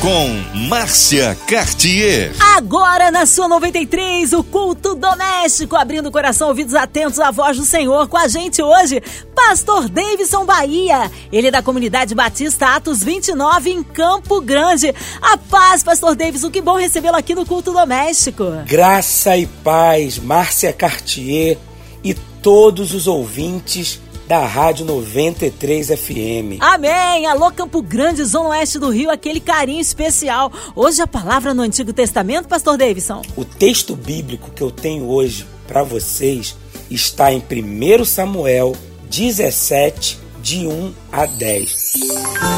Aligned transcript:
Com 0.00 0.28
Márcia 0.68 1.36
Cartier. 1.48 2.32
Agora 2.56 3.10
na 3.10 3.26
sua 3.26 3.48
93, 3.48 4.32
o 4.32 4.44
culto 4.44 4.94
doméstico, 4.94 5.74
abrindo 5.74 6.08
o 6.08 6.12
coração, 6.12 6.46
ouvidos 6.48 6.76
atentos 6.76 7.18
à 7.18 7.32
voz 7.32 7.56
do 7.56 7.64
Senhor. 7.64 8.06
Com 8.06 8.16
a 8.16 8.28
gente 8.28 8.62
hoje, 8.62 9.02
Pastor 9.34 9.88
Davidson 9.88 10.44
Bahia. 10.44 11.10
Ele 11.32 11.48
é 11.48 11.50
da 11.50 11.62
comunidade 11.62 12.14
Batista 12.14 12.76
Atos 12.76 13.02
29 13.02 13.70
em 13.70 13.82
Campo 13.82 14.40
Grande. 14.40 14.94
A 15.20 15.36
paz, 15.36 15.82
Pastor 15.82 16.14
Davidson, 16.14 16.48
que 16.48 16.60
bom 16.60 16.76
recebê-lo 16.76 17.16
aqui 17.16 17.34
no 17.34 17.44
culto 17.44 17.72
doméstico. 17.72 18.44
Graça 18.66 19.36
e 19.36 19.46
paz, 19.46 20.16
Márcia 20.16 20.72
Cartier 20.72 21.58
e 22.04 22.14
todos 22.40 22.94
os 22.94 23.08
ouvintes 23.08 24.00
da 24.28 24.44
Rádio 24.44 24.84
93 24.84 25.88
FM. 25.88 26.60
Amém! 26.60 27.24
Alô, 27.24 27.50
Campo 27.50 27.80
Grande, 27.80 28.22
Zona 28.24 28.50
Oeste 28.50 28.78
do 28.78 28.90
Rio, 28.90 29.10
aquele 29.10 29.40
carinho 29.40 29.80
especial. 29.80 30.52
Hoje 30.76 31.00
a 31.00 31.06
palavra 31.06 31.54
no 31.54 31.62
Antigo 31.62 31.94
Testamento, 31.94 32.46
Pastor 32.46 32.76
Davidson. 32.76 33.22
O 33.34 33.42
texto 33.42 33.96
bíblico 33.96 34.50
que 34.50 34.60
eu 34.60 34.70
tenho 34.70 35.08
hoje 35.08 35.46
para 35.66 35.82
vocês 35.82 36.54
está 36.90 37.32
em 37.32 37.38
1 37.42 38.04
Samuel 38.04 38.76
17, 39.08 40.18
de 40.42 40.66
1 40.66 40.92
a 41.10 41.24
10. 41.24 41.94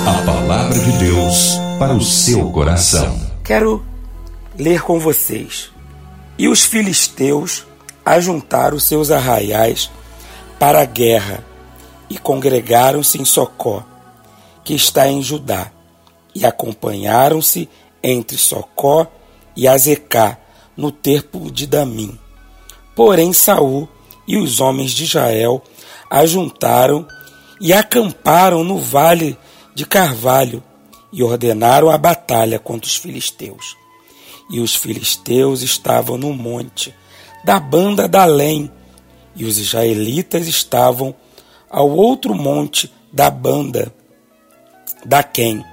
A 0.08 0.22
palavra 0.26 0.76
de 0.76 0.92
Deus 0.98 1.52
para 1.78 1.94
o 1.94 2.02
seu 2.02 2.50
coração. 2.50 3.16
Quero 3.44 3.86
ler 4.58 4.82
com 4.82 4.98
vocês. 4.98 5.70
E 6.36 6.48
os 6.48 6.64
filisteus 6.64 7.64
ajuntaram 8.04 8.80
seus 8.80 9.12
arraiais 9.12 9.88
para 10.58 10.80
a 10.80 10.84
guerra 10.84 11.48
e 12.10 12.18
congregaram-se 12.18 13.22
em 13.22 13.24
Socó, 13.24 13.84
que 14.64 14.74
está 14.74 15.08
em 15.08 15.22
Judá, 15.22 15.70
e 16.34 16.44
acompanharam-se 16.44 17.68
entre 18.02 18.36
Socó 18.36 19.06
e 19.56 19.68
Azecá, 19.68 20.36
no 20.76 20.90
terpo 20.90 21.50
de 21.50 21.66
Damim. 21.66 22.18
Porém 22.96 23.32
Saul 23.32 23.88
e 24.26 24.36
os 24.36 24.60
homens 24.60 24.90
de 24.90 25.04
Israel 25.04 25.62
ajuntaram 26.10 27.06
e 27.60 27.72
acamparam 27.72 28.64
no 28.64 28.78
vale 28.78 29.36
de 29.74 29.84
Carvalho 29.84 30.62
e 31.12 31.22
ordenaram 31.22 31.90
a 31.90 31.98
batalha 31.98 32.58
contra 32.58 32.88
os 32.88 32.96
filisteus. 32.96 33.76
E 34.50 34.60
os 34.60 34.74
filisteus 34.74 35.62
estavam 35.62 36.16
no 36.16 36.32
monte 36.32 36.94
da 37.44 37.58
banda 37.58 38.08
da 38.08 38.22
Além, 38.22 38.70
e 39.36 39.44
os 39.44 39.58
israelitas 39.58 40.48
estavam 40.48 41.14
ao 41.70 41.88
outro 41.88 42.34
monte 42.34 42.92
da 43.12 43.30
banda 43.30 43.94
da 45.04 45.22
Quem, 45.22 45.64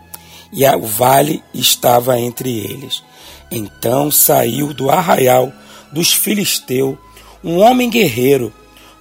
e 0.53 0.65
o 0.65 0.83
vale 0.83 1.43
estava 1.53 2.19
entre 2.19 2.59
eles. 2.59 3.03
Então 3.51 4.11
saiu 4.11 4.73
do 4.73 4.89
arraial 4.89 5.51
dos 5.91 6.13
filisteus 6.13 6.97
um 7.43 7.59
homem 7.59 7.89
guerreiro, 7.89 8.53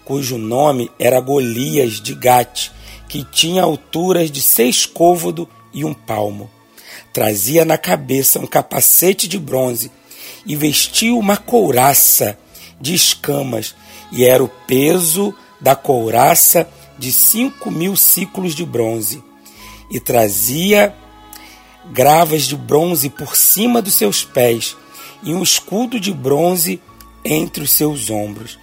cujo 0.05 0.39
nome 0.39 0.91
era 0.99 1.21
Golias 1.21 2.01
de 2.01 2.15
Gate, 2.15 2.71
que 3.09 3.25
tinha 3.25 3.63
alturas 3.63 4.31
de 4.31 4.41
seis 4.41 4.87
côvados 4.87 5.47
e 5.73 5.85
um 5.85 5.95
palmo. 5.95 6.51
Trazia 7.13 7.65
na 7.65 7.79
cabeça 7.79 8.39
um 8.39 8.47
capacete 8.47 9.27
de 9.27 9.39
bronze 9.39 9.91
e 10.45 10.55
vestia 10.55 11.15
uma 11.15 11.37
couraça 11.37 12.39
de 12.81 12.95
escamas, 12.95 13.75
e 14.13 14.25
era 14.25 14.43
o 14.43 14.49
peso 14.49 15.35
da 15.61 15.75
couraça 15.75 16.69
de 16.99 17.13
cinco 17.13 17.71
mil 17.71 17.97
ciclos 17.97 18.55
de 18.55 18.65
bronze, 18.65 19.23
e 19.91 20.01
trazia 20.01 20.95
gravas 21.93 22.45
de 22.45 22.57
bronze 22.57 23.09
por 23.09 23.37
cima 23.37 23.81
dos 23.81 23.95
seus 23.95 24.25
pés, 24.25 24.77
e 25.23 25.33
um 25.33 25.43
escudo 25.43 26.01
de 26.01 26.13
bronze 26.13 26.81
entre 27.25 27.63
os 27.65 27.71
seus 27.71 28.11
ombros. 28.11 28.59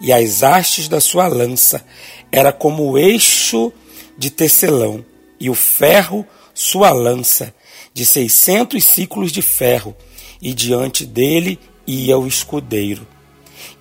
E 0.00 0.12
as 0.12 0.42
hastes 0.42 0.88
da 0.88 1.00
sua 1.00 1.28
lança 1.28 1.84
era 2.30 2.52
como 2.52 2.90
o 2.90 2.98
eixo 2.98 3.72
de 4.16 4.30
tecelão, 4.30 5.04
e 5.38 5.50
o 5.50 5.54
ferro 5.54 6.26
sua 6.54 6.90
lança, 6.90 7.54
de 7.94 8.04
seiscentos 8.04 8.84
ciclos 8.84 9.32
de 9.32 9.42
ferro, 9.42 9.94
e 10.40 10.52
diante 10.52 11.04
dele 11.04 11.58
ia 11.86 12.18
o 12.18 12.26
escudeiro. 12.26 13.06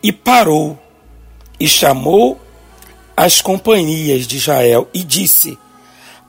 E 0.03 0.11
parou, 0.11 0.77
e 1.59 1.67
chamou 1.67 2.39
as 3.15 3.41
companhias 3.41 4.27
de 4.27 4.37
Israel 4.37 4.87
e 4.93 5.03
disse: 5.03 5.57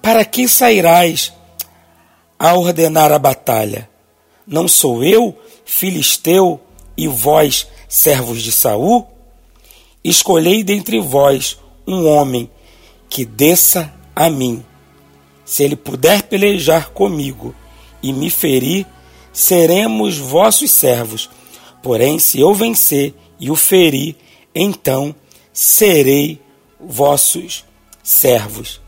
Para 0.00 0.24
que 0.24 0.46
sairás 0.48 1.32
a 2.38 2.54
ordenar 2.54 3.12
a 3.12 3.18
batalha? 3.18 3.88
Não 4.46 4.66
sou 4.66 5.04
eu, 5.04 5.36
filisteu, 5.64 6.60
e 6.96 7.08
vós, 7.08 7.66
servos 7.88 8.42
de 8.42 8.52
Saul? 8.52 9.06
Escolhei 10.04 10.62
dentre 10.62 11.00
vós 11.00 11.58
um 11.86 12.06
homem 12.06 12.50
que 13.08 13.24
desça 13.24 13.92
a 14.14 14.28
mim. 14.28 14.64
Se 15.44 15.62
ele 15.62 15.76
puder 15.76 16.22
pelejar 16.24 16.90
comigo 16.90 17.54
e 18.02 18.12
me 18.12 18.30
ferir, 18.30 18.86
seremos 19.32 20.18
vossos 20.18 20.70
servos. 20.70 21.30
Porém, 21.82 22.18
se 22.18 22.40
eu 22.40 22.54
vencer 22.54 23.14
e 23.38 23.50
o 23.50 23.56
ferir, 23.56 24.16
então 24.54 25.14
serei 25.52 26.40
vossos 26.82 27.64
servos, 28.02 28.80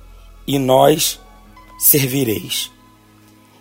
e 0.46 0.58
nós 0.58 1.20
servireis. 1.78 2.70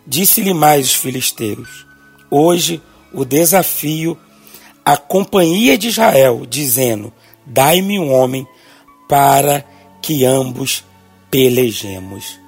Disse-lhe 0.06 0.54
mais 0.54 0.88
os 0.88 0.96
filisteus: 0.96 1.86
Hoje 2.30 2.82
o 3.14 3.24
desafio 3.24 4.18
à 4.84 4.98
companhia 4.98 5.78
de 5.78 5.88
Israel, 5.88 6.46
dizendo: 6.46 7.14
Dai-me 7.46 8.00
um 8.00 8.12
homem 8.12 8.48
para 9.08 9.64
que 10.02 10.26
ambos 10.26 10.84
pelejemos. 11.30 12.40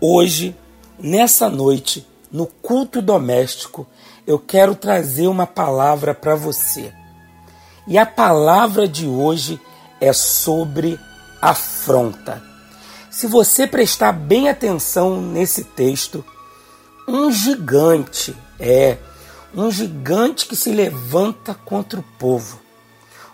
Hoje, 0.00 0.54
nessa 0.98 1.48
noite, 1.48 2.06
no 2.30 2.46
culto 2.46 3.00
doméstico, 3.00 3.86
eu 4.26 4.38
quero 4.38 4.74
trazer 4.74 5.26
uma 5.26 5.46
palavra 5.46 6.14
para 6.14 6.34
você. 6.34 6.92
E 7.86 7.96
a 7.96 8.04
palavra 8.04 8.86
de 8.86 9.06
hoje 9.06 9.58
é 10.00 10.12
sobre 10.12 10.98
afronta. 11.40 12.42
Se 13.10 13.26
você 13.26 13.66
prestar 13.66 14.12
bem 14.12 14.48
atenção 14.48 15.20
nesse 15.20 15.64
texto, 15.64 16.24
um 17.06 17.30
gigante 17.30 18.36
é 18.60 18.98
um 19.54 19.70
gigante 19.70 20.46
que 20.46 20.54
se 20.54 20.70
levanta 20.70 21.54
contra 21.54 21.98
o 21.98 22.04
povo. 22.18 22.60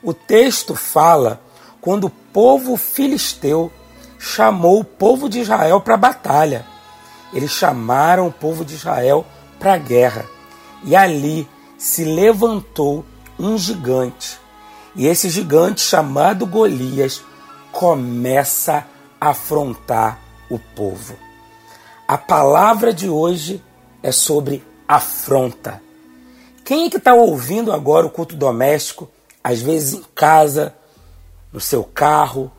O 0.02 0.14
texto 0.14 0.74
fala 0.74 1.40
quando 1.80 2.04
o 2.04 2.10
povo 2.10 2.76
filisteu 2.76 3.70
chamou 4.18 4.80
o 4.80 4.84
povo 4.84 5.28
de 5.28 5.40
Israel 5.40 5.80
para 5.80 5.94
a 5.94 5.98
batalha. 5.98 6.64
Eles 7.32 7.50
chamaram 7.50 8.28
o 8.28 8.32
povo 8.32 8.64
de 8.64 8.74
Israel 8.74 9.26
para 9.58 9.74
a 9.74 9.78
guerra. 9.78 10.24
E 10.84 10.94
ali 10.94 11.48
se 11.76 12.04
levantou 12.04 13.04
um 13.38 13.58
gigante 13.58 14.38
e 14.94 15.06
esse 15.06 15.28
gigante 15.28 15.80
chamado 15.80 16.46
Golias 16.46 17.22
começa 17.72 18.86
a 19.20 19.30
afrontar 19.30 20.20
o 20.48 20.58
povo. 20.58 21.16
A 22.06 22.16
palavra 22.16 22.92
de 22.92 23.08
hoje 23.08 23.62
é 24.02 24.12
sobre 24.12 24.62
afronta. 24.86 25.82
Quem 26.64 26.86
é 26.86 26.90
que 26.90 26.98
está 26.98 27.14
ouvindo 27.14 27.72
agora 27.72 28.06
o 28.06 28.10
culto 28.10 28.36
doméstico, 28.36 29.10
às 29.42 29.60
vezes 29.60 29.94
em 29.94 30.04
casa, 30.14 30.74
no 31.52 31.60
seu 31.60 31.82
carro, 31.82 32.50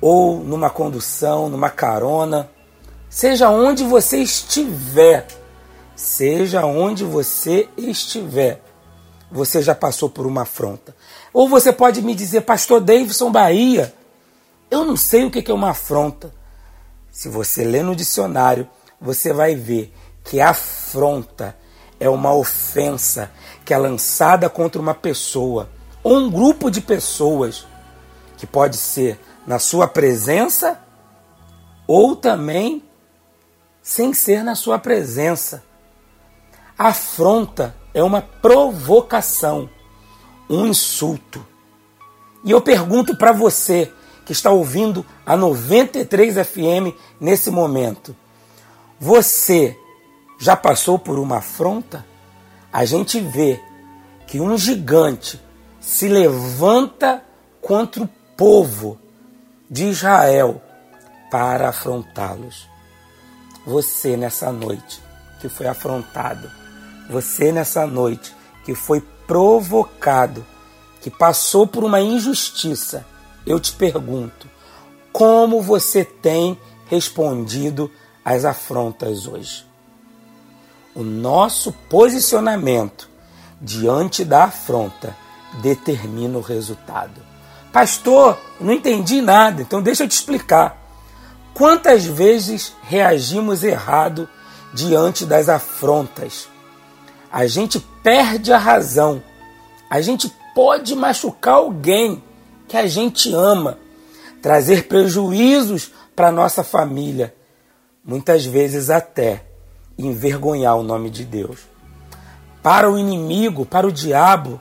ou 0.00 0.38
numa 0.38 0.70
condução, 0.70 1.48
numa 1.48 1.70
carona, 1.70 2.50
seja 3.08 3.50
onde 3.50 3.84
você 3.84 4.18
estiver, 4.18 5.26
seja 5.94 6.64
onde 6.64 7.04
você 7.04 7.68
estiver, 7.76 8.62
você 9.30 9.62
já 9.62 9.74
passou 9.74 10.08
por 10.08 10.26
uma 10.26 10.42
afronta. 10.42 10.94
Ou 11.36 11.46
você 11.46 11.70
pode 11.70 12.00
me 12.00 12.14
dizer, 12.14 12.40
Pastor 12.40 12.80
Davidson 12.80 13.30
Bahia, 13.30 13.92
eu 14.70 14.86
não 14.86 14.96
sei 14.96 15.26
o 15.26 15.30
que 15.30 15.50
é 15.50 15.52
uma 15.52 15.68
afronta. 15.68 16.32
Se 17.12 17.28
você 17.28 17.62
ler 17.62 17.84
no 17.84 17.94
dicionário, 17.94 18.66
você 18.98 19.34
vai 19.34 19.54
ver 19.54 19.92
que 20.24 20.40
afronta 20.40 21.54
é 22.00 22.08
uma 22.08 22.32
ofensa 22.32 23.30
que 23.66 23.74
é 23.74 23.76
lançada 23.76 24.48
contra 24.48 24.80
uma 24.80 24.94
pessoa 24.94 25.68
ou 26.02 26.16
um 26.16 26.30
grupo 26.30 26.70
de 26.70 26.80
pessoas, 26.80 27.66
que 28.38 28.46
pode 28.46 28.78
ser 28.78 29.20
na 29.46 29.58
sua 29.58 29.86
presença 29.86 30.80
ou 31.86 32.16
também 32.16 32.82
sem 33.82 34.14
ser 34.14 34.42
na 34.42 34.54
sua 34.54 34.78
presença. 34.78 35.62
Afronta 36.78 37.76
é 37.92 38.02
uma 38.02 38.22
provocação, 38.22 39.68
um 40.48 40.66
insulto. 40.66 41.44
E 42.44 42.50
eu 42.50 42.60
pergunto 42.60 43.16
para 43.16 43.32
você 43.32 43.92
que 44.24 44.32
está 44.32 44.50
ouvindo 44.50 45.04
a 45.24 45.36
93 45.36 46.34
FM 46.46 46.94
nesse 47.20 47.50
momento: 47.50 48.14
você 48.98 49.78
já 50.38 50.56
passou 50.56 50.98
por 50.98 51.18
uma 51.18 51.38
afronta? 51.38 52.04
A 52.72 52.84
gente 52.84 53.20
vê 53.20 53.60
que 54.26 54.40
um 54.40 54.56
gigante 54.58 55.40
se 55.80 56.08
levanta 56.08 57.22
contra 57.60 58.02
o 58.02 58.08
povo 58.36 58.98
de 59.70 59.84
Israel 59.86 60.60
para 61.30 61.68
afrontá-los. 61.68 62.68
Você 63.66 64.16
nessa 64.16 64.52
noite 64.52 65.02
que 65.40 65.48
foi 65.48 65.66
afrontado, 65.66 66.50
você 67.08 67.50
nessa 67.50 67.86
noite 67.86 68.34
que 68.64 68.74
foi 68.74 69.00
provocado, 69.26 70.44
que 71.00 71.10
passou 71.10 71.66
por 71.66 71.84
uma 71.84 72.00
injustiça, 72.00 73.06
eu 73.46 73.60
te 73.60 73.72
pergunto, 73.72 74.48
como 75.12 75.62
você 75.62 76.04
tem 76.04 76.58
respondido 76.86 77.90
às 78.24 78.44
afrontas 78.44 79.26
hoje? 79.26 79.64
O 80.94 81.02
nosso 81.02 81.72
posicionamento 81.88 83.08
diante 83.60 84.24
da 84.24 84.44
afronta 84.44 85.16
determina 85.62 86.38
o 86.38 86.42
resultado. 86.42 87.20
Pastor, 87.72 88.38
não 88.60 88.72
entendi 88.72 89.20
nada, 89.20 89.62
então 89.62 89.82
deixa 89.82 90.04
eu 90.04 90.08
te 90.08 90.12
explicar. 90.12 90.76
Quantas 91.52 92.04
vezes 92.04 92.72
reagimos 92.82 93.62
errado 93.62 94.28
diante 94.72 95.24
das 95.24 95.48
afrontas? 95.48 96.48
A 97.36 97.46
gente 97.46 97.78
perde 98.02 98.50
a 98.50 98.56
razão. 98.56 99.22
A 99.90 100.00
gente 100.00 100.34
pode 100.54 100.96
machucar 100.96 101.56
alguém 101.56 102.24
que 102.66 102.78
a 102.78 102.86
gente 102.86 103.30
ama, 103.30 103.78
trazer 104.40 104.88
prejuízos 104.88 105.92
para 106.14 106.32
nossa 106.32 106.64
família, 106.64 107.34
muitas 108.02 108.46
vezes 108.46 108.88
até 108.88 109.44
envergonhar 109.98 110.78
o 110.78 110.82
nome 110.82 111.10
de 111.10 111.24
Deus. 111.24 111.58
Para 112.62 112.90
o 112.90 112.98
inimigo, 112.98 113.66
para 113.66 113.86
o 113.86 113.92
diabo, 113.92 114.58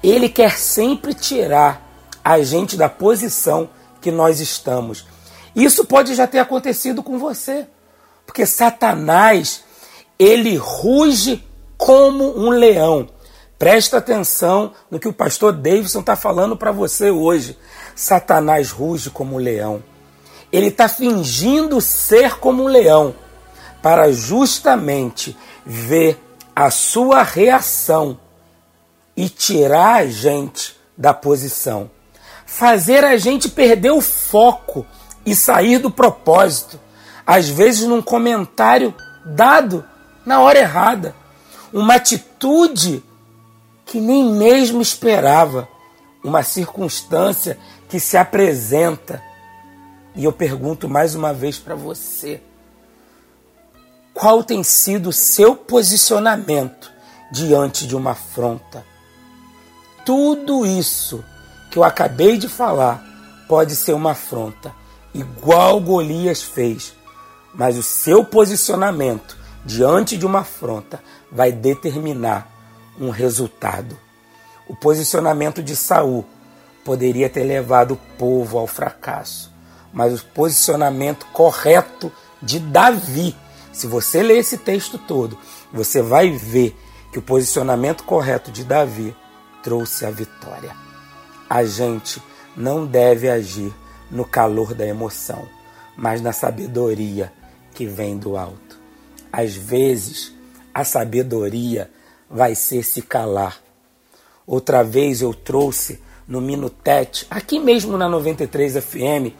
ele 0.00 0.28
quer 0.28 0.56
sempre 0.56 1.12
tirar 1.12 1.84
a 2.22 2.40
gente 2.40 2.76
da 2.76 2.88
posição 2.88 3.68
que 4.00 4.12
nós 4.12 4.38
estamos. 4.38 5.04
Isso 5.56 5.84
pode 5.86 6.14
já 6.14 6.28
ter 6.28 6.38
acontecido 6.38 7.02
com 7.02 7.18
você, 7.18 7.66
porque 8.24 8.46
Satanás, 8.46 9.64
ele 10.22 10.56
ruge 10.56 11.44
como 11.76 12.38
um 12.38 12.50
leão. 12.50 13.08
Presta 13.58 13.98
atenção 13.98 14.72
no 14.90 14.98
que 14.98 15.08
o 15.08 15.12
pastor 15.12 15.52
Davidson 15.52 16.00
está 16.00 16.16
falando 16.16 16.56
para 16.56 16.72
você 16.72 17.10
hoje. 17.10 17.58
Satanás 17.94 18.70
ruge 18.70 19.10
como 19.10 19.34
um 19.34 19.38
leão. 19.38 19.82
Ele 20.52 20.68
está 20.68 20.88
fingindo 20.88 21.80
ser 21.80 22.38
como 22.38 22.64
um 22.64 22.66
leão 22.66 23.14
para 23.80 24.12
justamente 24.12 25.36
ver 25.64 26.20
a 26.54 26.70
sua 26.70 27.22
reação 27.22 28.18
e 29.16 29.28
tirar 29.28 30.02
a 30.02 30.06
gente 30.06 30.76
da 30.96 31.12
posição. 31.12 31.90
Fazer 32.46 33.04
a 33.04 33.16
gente 33.16 33.48
perder 33.48 33.90
o 33.90 34.00
foco 34.00 34.86
e 35.24 35.34
sair 35.34 35.78
do 35.78 35.90
propósito. 35.90 36.78
Às 37.26 37.48
vezes, 37.48 37.86
num 37.86 38.02
comentário 38.02 38.94
dado 39.24 39.84
na 40.24 40.40
hora 40.40 40.58
errada. 40.58 41.14
Uma 41.72 41.94
atitude 41.94 43.02
que 43.84 44.00
nem 44.00 44.24
mesmo 44.24 44.80
esperava. 44.80 45.68
Uma 46.22 46.42
circunstância 46.42 47.58
que 47.88 47.98
se 47.98 48.16
apresenta. 48.16 49.22
E 50.14 50.24
eu 50.24 50.32
pergunto 50.32 50.88
mais 50.88 51.14
uma 51.14 51.32
vez 51.32 51.58
para 51.58 51.74
você: 51.74 52.40
qual 54.14 54.44
tem 54.44 54.62
sido 54.62 55.08
o 55.08 55.12
seu 55.12 55.56
posicionamento 55.56 56.92
diante 57.30 57.86
de 57.86 57.96
uma 57.96 58.12
afronta? 58.12 58.84
Tudo 60.04 60.66
isso 60.66 61.24
que 61.70 61.78
eu 61.78 61.84
acabei 61.84 62.36
de 62.36 62.48
falar 62.48 63.02
pode 63.48 63.74
ser 63.76 63.92
uma 63.92 64.12
afronta, 64.12 64.74
igual 65.14 65.80
Golias 65.80 66.42
fez, 66.42 66.94
mas 67.54 67.76
o 67.76 67.82
seu 67.82 68.24
posicionamento 68.24 69.36
diante 69.64 70.16
de 70.16 70.26
uma 70.26 70.40
afronta 70.40 71.02
vai 71.30 71.52
determinar 71.52 72.50
um 72.98 73.10
resultado. 73.10 73.98
O 74.68 74.74
posicionamento 74.74 75.62
de 75.62 75.76
Saul 75.76 76.24
poderia 76.84 77.28
ter 77.28 77.44
levado 77.44 77.94
o 77.94 78.00
povo 78.18 78.58
ao 78.58 78.66
fracasso, 78.66 79.52
mas 79.92 80.20
o 80.20 80.24
posicionamento 80.26 81.26
correto 81.32 82.12
de 82.40 82.58
Davi, 82.58 83.36
se 83.72 83.86
você 83.86 84.22
ler 84.22 84.38
esse 84.38 84.58
texto 84.58 84.98
todo, 84.98 85.38
você 85.72 86.02
vai 86.02 86.30
ver 86.30 86.76
que 87.12 87.18
o 87.18 87.22
posicionamento 87.22 88.04
correto 88.04 88.50
de 88.50 88.64
Davi 88.64 89.14
trouxe 89.62 90.04
a 90.04 90.10
vitória. 90.10 90.74
A 91.48 91.64
gente 91.64 92.22
não 92.56 92.84
deve 92.84 93.28
agir 93.28 93.72
no 94.10 94.24
calor 94.24 94.74
da 94.74 94.86
emoção, 94.86 95.46
mas 95.96 96.20
na 96.20 96.32
sabedoria 96.32 97.32
que 97.74 97.86
vem 97.86 98.18
do 98.18 98.36
alto. 98.36 98.71
Às 99.32 99.54
vezes, 99.54 100.32
a 100.74 100.84
sabedoria 100.84 101.90
vai 102.30 102.54
ser 102.54 102.82
se 102.82 103.02
calar. 103.02 103.58
Outra 104.46 104.82
vez 104.82 105.22
eu 105.22 105.32
trouxe 105.32 106.00
no 106.26 106.40
Minutete, 106.40 107.26
aqui 107.30 107.58
mesmo 107.58 107.96
na 107.96 108.08
93 108.08 108.76
FM, 108.76 109.34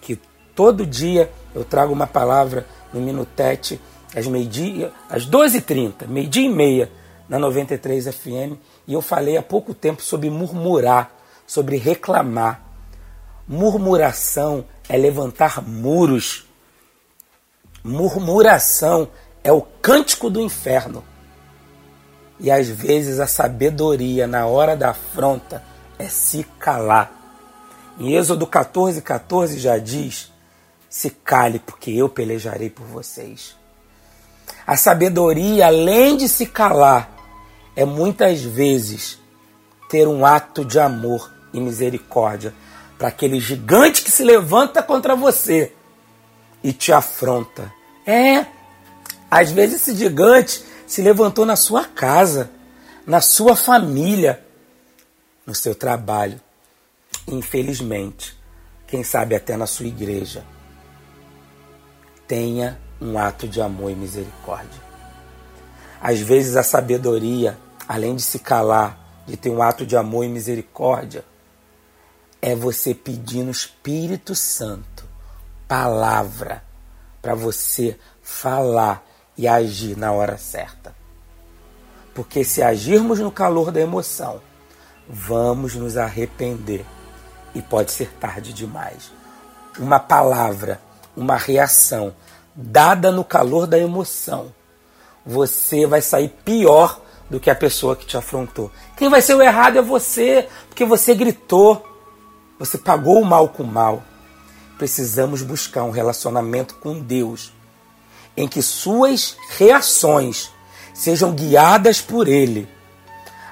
que 0.00 0.18
todo 0.54 0.86
dia 0.86 1.30
eu 1.54 1.64
trago 1.64 1.92
uma 1.92 2.06
palavra 2.06 2.66
no 2.92 3.00
Minutete, 3.00 3.80
às 4.14 4.26
às 5.08 5.26
12h30, 5.26 6.06
meio-dia 6.06 6.46
e 6.46 6.48
meia, 6.48 6.90
na 7.28 7.38
93 7.38 8.08
FM, 8.08 8.58
e 8.86 8.92
eu 8.92 9.00
falei 9.00 9.36
há 9.36 9.42
pouco 9.42 9.72
tempo 9.72 10.02
sobre 10.02 10.28
murmurar, 10.28 11.14
sobre 11.46 11.76
reclamar. 11.76 12.62
Murmuração 13.48 14.64
é 14.88 14.96
levantar 14.96 15.66
muros. 15.66 16.46
Murmuração 17.84 19.08
é 19.42 19.50
o 19.50 19.60
cântico 19.60 20.30
do 20.30 20.40
inferno. 20.40 21.04
E 22.38 22.50
às 22.50 22.68
vezes 22.68 23.18
a 23.18 23.26
sabedoria 23.26 24.26
na 24.26 24.46
hora 24.46 24.76
da 24.76 24.90
afronta 24.90 25.62
é 25.98 26.08
se 26.08 26.44
calar. 26.58 27.10
Em 27.98 28.14
Êxodo 28.14 28.46
14, 28.46 29.02
14 29.02 29.58
já 29.58 29.78
diz: 29.78 30.32
Se 30.88 31.10
cale, 31.10 31.58
porque 31.58 31.90
eu 31.90 32.08
pelejarei 32.08 32.70
por 32.70 32.86
vocês. 32.86 33.56
A 34.64 34.76
sabedoria, 34.76 35.66
além 35.66 36.16
de 36.16 36.28
se 36.28 36.46
calar, 36.46 37.10
é 37.74 37.84
muitas 37.84 38.42
vezes 38.42 39.18
ter 39.88 40.06
um 40.06 40.24
ato 40.24 40.64
de 40.64 40.78
amor 40.78 41.32
e 41.52 41.60
misericórdia 41.60 42.54
para 42.96 43.08
aquele 43.08 43.40
gigante 43.40 44.02
que 44.02 44.10
se 44.10 44.22
levanta 44.22 44.82
contra 44.82 45.16
você 45.16 45.72
e 46.62 46.72
te 46.72 46.92
afronta. 46.92 47.72
É, 48.06 48.46
às 49.30 49.50
vezes 49.50 49.82
esse 49.82 49.96
gigante 49.96 50.64
se 50.86 51.02
levantou 51.02 51.46
na 51.46 51.56
sua 51.56 51.84
casa, 51.84 52.50
na 53.06 53.20
sua 53.20 53.56
família, 53.56 54.44
no 55.46 55.54
seu 55.54 55.74
trabalho, 55.74 56.40
infelizmente, 57.26 58.36
quem 58.86 59.02
sabe 59.02 59.34
até 59.34 59.56
na 59.56 59.66
sua 59.66 59.86
igreja. 59.86 60.44
Tenha 62.28 62.78
um 63.00 63.18
ato 63.18 63.48
de 63.48 63.60
amor 63.60 63.90
e 63.90 63.94
misericórdia. 63.94 64.80
Às 66.00 66.20
vezes 66.20 66.56
a 66.56 66.62
sabedoria, 66.62 67.58
além 67.88 68.14
de 68.14 68.22
se 68.22 68.38
calar, 68.38 68.98
de 69.26 69.36
ter 69.36 69.50
um 69.50 69.62
ato 69.62 69.86
de 69.86 69.96
amor 69.96 70.24
e 70.24 70.28
misericórdia, 70.28 71.24
é 72.40 72.54
você 72.54 72.94
pedir 72.94 73.42
no 73.44 73.50
Espírito 73.50 74.34
Santo 74.34 74.91
palavra 75.72 76.62
para 77.22 77.34
você 77.34 77.98
falar 78.20 79.02
e 79.38 79.48
agir 79.48 79.96
na 79.96 80.12
hora 80.12 80.36
certa. 80.36 80.94
Porque 82.14 82.44
se 82.44 82.62
agirmos 82.62 83.20
no 83.20 83.32
calor 83.32 83.72
da 83.72 83.80
emoção, 83.80 84.42
vamos 85.08 85.74
nos 85.74 85.96
arrepender 85.96 86.84
e 87.54 87.62
pode 87.62 87.90
ser 87.90 88.12
tarde 88.20 88.52
demais. 88.52 89.10
Uma 89.78 89.98
palavra, 89.98 90.78
uma 91.16 91.38
reação 91.38 92.14
dada 92.54 93.10
no 93.10 93.24
calor 93.24 93.66
da 93.66 93.78
emoção 93.78 94.52
você 95.24 95.86
vai 95.86 96.02
sair 96.02 96.28
pior 96.44 97.00
do 97.30 97.40
que 97.40 97.48
a 97.48 97.54
pessoa 97.54 97.96
que 97.96 98.04
te 98.04 98.18
afrontou. 98.18 98.70
Quem 98.94 99.08
vai 99.08 99.22
ser 99.22 99.36
o 99.36 99.40
errado 99.40 99.78
é 99.78 99.82
você, 99.82 100.46
porque 100.68 100.84
você 100.84 101.14
gritou, 101.14 101.82
você 102.58 102.76
pagou 102.76 103.22
o 103.22 103.24
mal 103.24 103.48
com 103.48 103.62
o 103.62 103.66
mal. 103.66 104.02
Precisamos 104.82 105.42
buscar 105.42 105.84
um 105.84 105.92
relacionamento 105.92 106.74
com 106.74 106.98
Deus 106.98 107.52
em 108.36 108.48
que 108.48 108.60
suas 108.60 109.36
reações 109.56 110.50
sejam 110.92 111.32
guiadas 111.32 112.00
por 112.00 112.26
Ele. 112.26 112.68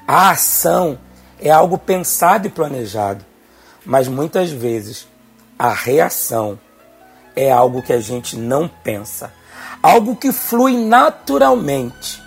A 0.09 0.31
ação 0.31 0.99
é 1.39 1.49
algo 1.49 1.79
pensado 1.79 2.49
e 2.49 2.51
planejado, 2.51 3.25
mas 3.87 4.09
muitas 4.09 4.51
vezes 4.51 5.07
a 5.57 5.73
reação 5.73 6.59
é 7.37 7.49
algo 7.49 7.81
que 7.81 7.93
a 7.93 8.01
gente 8.01 8.35
não 8.35 8.67
pensa, 8.67 9.33
algo 9.81 10.17
que 10.17 10.33
flui 10.33 10.77
naturalmente 10.85 12.21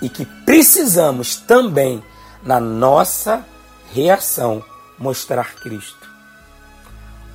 e 0.00 0.08
que 0.08 0.24
precisamos 0.24 1.34
também, 1.34 2.00
na 2.44 2.60
nossa 2.60 3.44
reação, 3.92 4.62
mostrar 4.96 5.52
Cristo. 5.56 5.95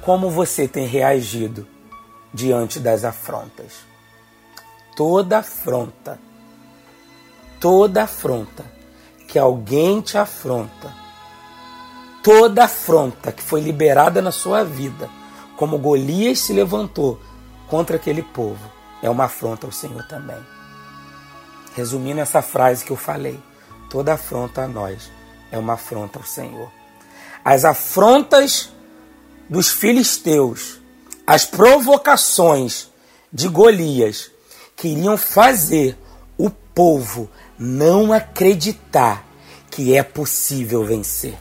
Como 0.01 0.31
você 0.31 0.67
tem 0.67 0.87
reagido 0.87 1.67
diante 2.33 2.79
das 2.79 3.03
afrontas? 3.03 3.85
Toda 4.95 5.37
afronta, 5.37 6.19
toda 7.59 8.03
afronta 8.03 8.65
que 9.27 9.37
alguém 9.37 10.01
te 10.01 10.17
afronta, 10.17 10.91
toda 12.23 12.63
afronta 12.65 13.31
que 13.31 13.43
foi 13.43 13.61
liberada 13.61 14.23
na 14.23 14.31
sua 14.31 14.63
vida, 14.63 15.07
como 15.55 15.77
Golias 15.77 16.39
se 16.39 16.51
levantou 16.51 17.21
contra 17.69 17.95
aquele 17.95 18.23
povo, 18.23 18.71
é 19.03 19.09
uma 19.09 19.25
afronta 19.25 19.67
ao 19.67 19.71
Senhor 19.71 20.03
também. 20.07 20.41
Resumindo 21.75 22.19
essa 22.19 22.41
frase 22.41 22.83
que 22.83 22.91
eu 22.91 22.97
falei, 22.97 23.39
toda 23.87 24.13
afronta 24.13 24.63
a 24.63 24.67
nós 24.67 25.11
é 25.51 25.59
uma 25.59 25.73
afronta 25.73 26.17
ao 26.17 26.25
Senhor. 26.25 26.71
As 27.45 27.63
afrontas 27.63 28.71
dos 29.51 29.69
filisteus, 29.69 30.79
as 31.27 31.45
provocações 31.45 32.89
de 33.33 33.49
Golias 33.49 34.31
queriam 34.77 35.17
fazer 35.17 35.97
o 36.37 36.49
povo 36.49 37.29
não 37.59 38.13
acreditar 38.13 39.27
que 39.69 39.93
é 39.93 40.01
possível 40.01 40.85
vencer. 40.85 41.37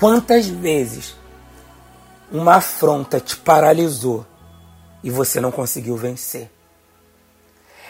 Quantas 0.00 0.48
vezes 0.48 1.14
uma 2.32 2.56
afronta 2.56 3.20
te 3.20 3.36
paralisou 3.36 4.26
e 5.04 5.08
você 5.08 5.40
não 5.40 5.52
conseguiu 5.52 5.96
vencer? 5.96 6.50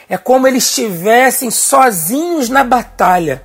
É 0.07 0.15
como 0.15 0.47
eles 0.47 0.65
estivessem 0.65 1.49
sozinhos 1.49 2.49
na 2.49 2.63
batalha, 2.63 3.43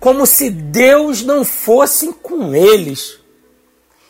como 0.00 0.26
se 0.26 0.50
Deus 0.50 1.22
não 1.22 1.44
fosse 1.44 2.12
com 2.14 2.52
eles. 2.52 3.23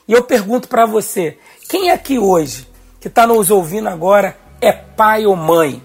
E 0.06 0.12
eu 0.12 0.22
pergunto 0.22 0.68
para 0.68 0.86
você: 0.86 1.38
quem 1.68 1.90
aqui 1.90 2.18
hoje, 2.18 2.68
que 3.00 3.08
está 3.08 3.26
nos 3.26 3.50
ouvindo 3.50 3.88
agora, 3.88 4.36
é 4.60 4.72
pai 4.72 5.26
ou 5.26 5.36
mãe? 5.36 5.82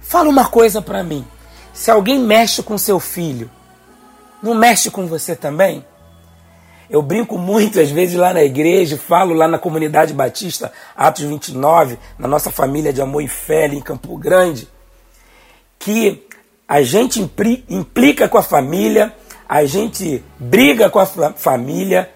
Fala 0.00 0.28
uma 0.28 0.46
coisa 0.46 0.80
para 0.80 1.02
mim. 1.02 1.26
Se 1.72 1.90
alguém 1.90 2.18
mexe 2.18 2.62
com 2.62 2.76
seu 2.78 2.98
filho, 2.98 3.50
não 4.42 4.54
mexe 4.54 4.90
com 4.90 5.06
você 5.06 5.36
também? 5.36 5.84
Eu 6.90 7.02
brinco 7.02 7.36
muitas 7.36 7.90
vezes 7.90 8.16
lá 8.16 8.32
na 8.32 8.42
igreja, 8.42 8.96
falo 8.96 9.34
lá 9.34 9.46
na 9.46 9.58
comunidade 9.58 10.14
batista, 10.14 10.72
Atos 10.96 11.24
29, 11.24 11.98
na 12.18 12.26
nossa 12.26 12.50
família 12.50 12.92
de 12.92 13.02
amor 13.02 13.22
e 13.22 13.28
fé 13.28 13.66
em 13.66 13.80
Campo 13.80 14.16
Grande, 14.16 14.66
que 15.78 16.26
a 16.66 16.80
gente 16.82 17.20
implica 17.68 18.28
com 18.28 18.38
a 18.38 18.42
família, 18.42 19.14
a 19.46 19.64
gente 19.64 20.24
briga 20.38 20.88
com 20.88 20.98
a 20.98 21.06
família, 21.06 22.10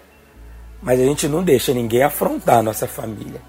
mas 0.83 0.99
a 0.99 1.03
gente 1.03 1.27
não 1.27 1.43
deixa 1.43 1.73
ninguém 1.73 2.03
afrontar 2.03 2.57
a 2.57 2.63
nossa 2.63 2.87
família. 2.87 3.41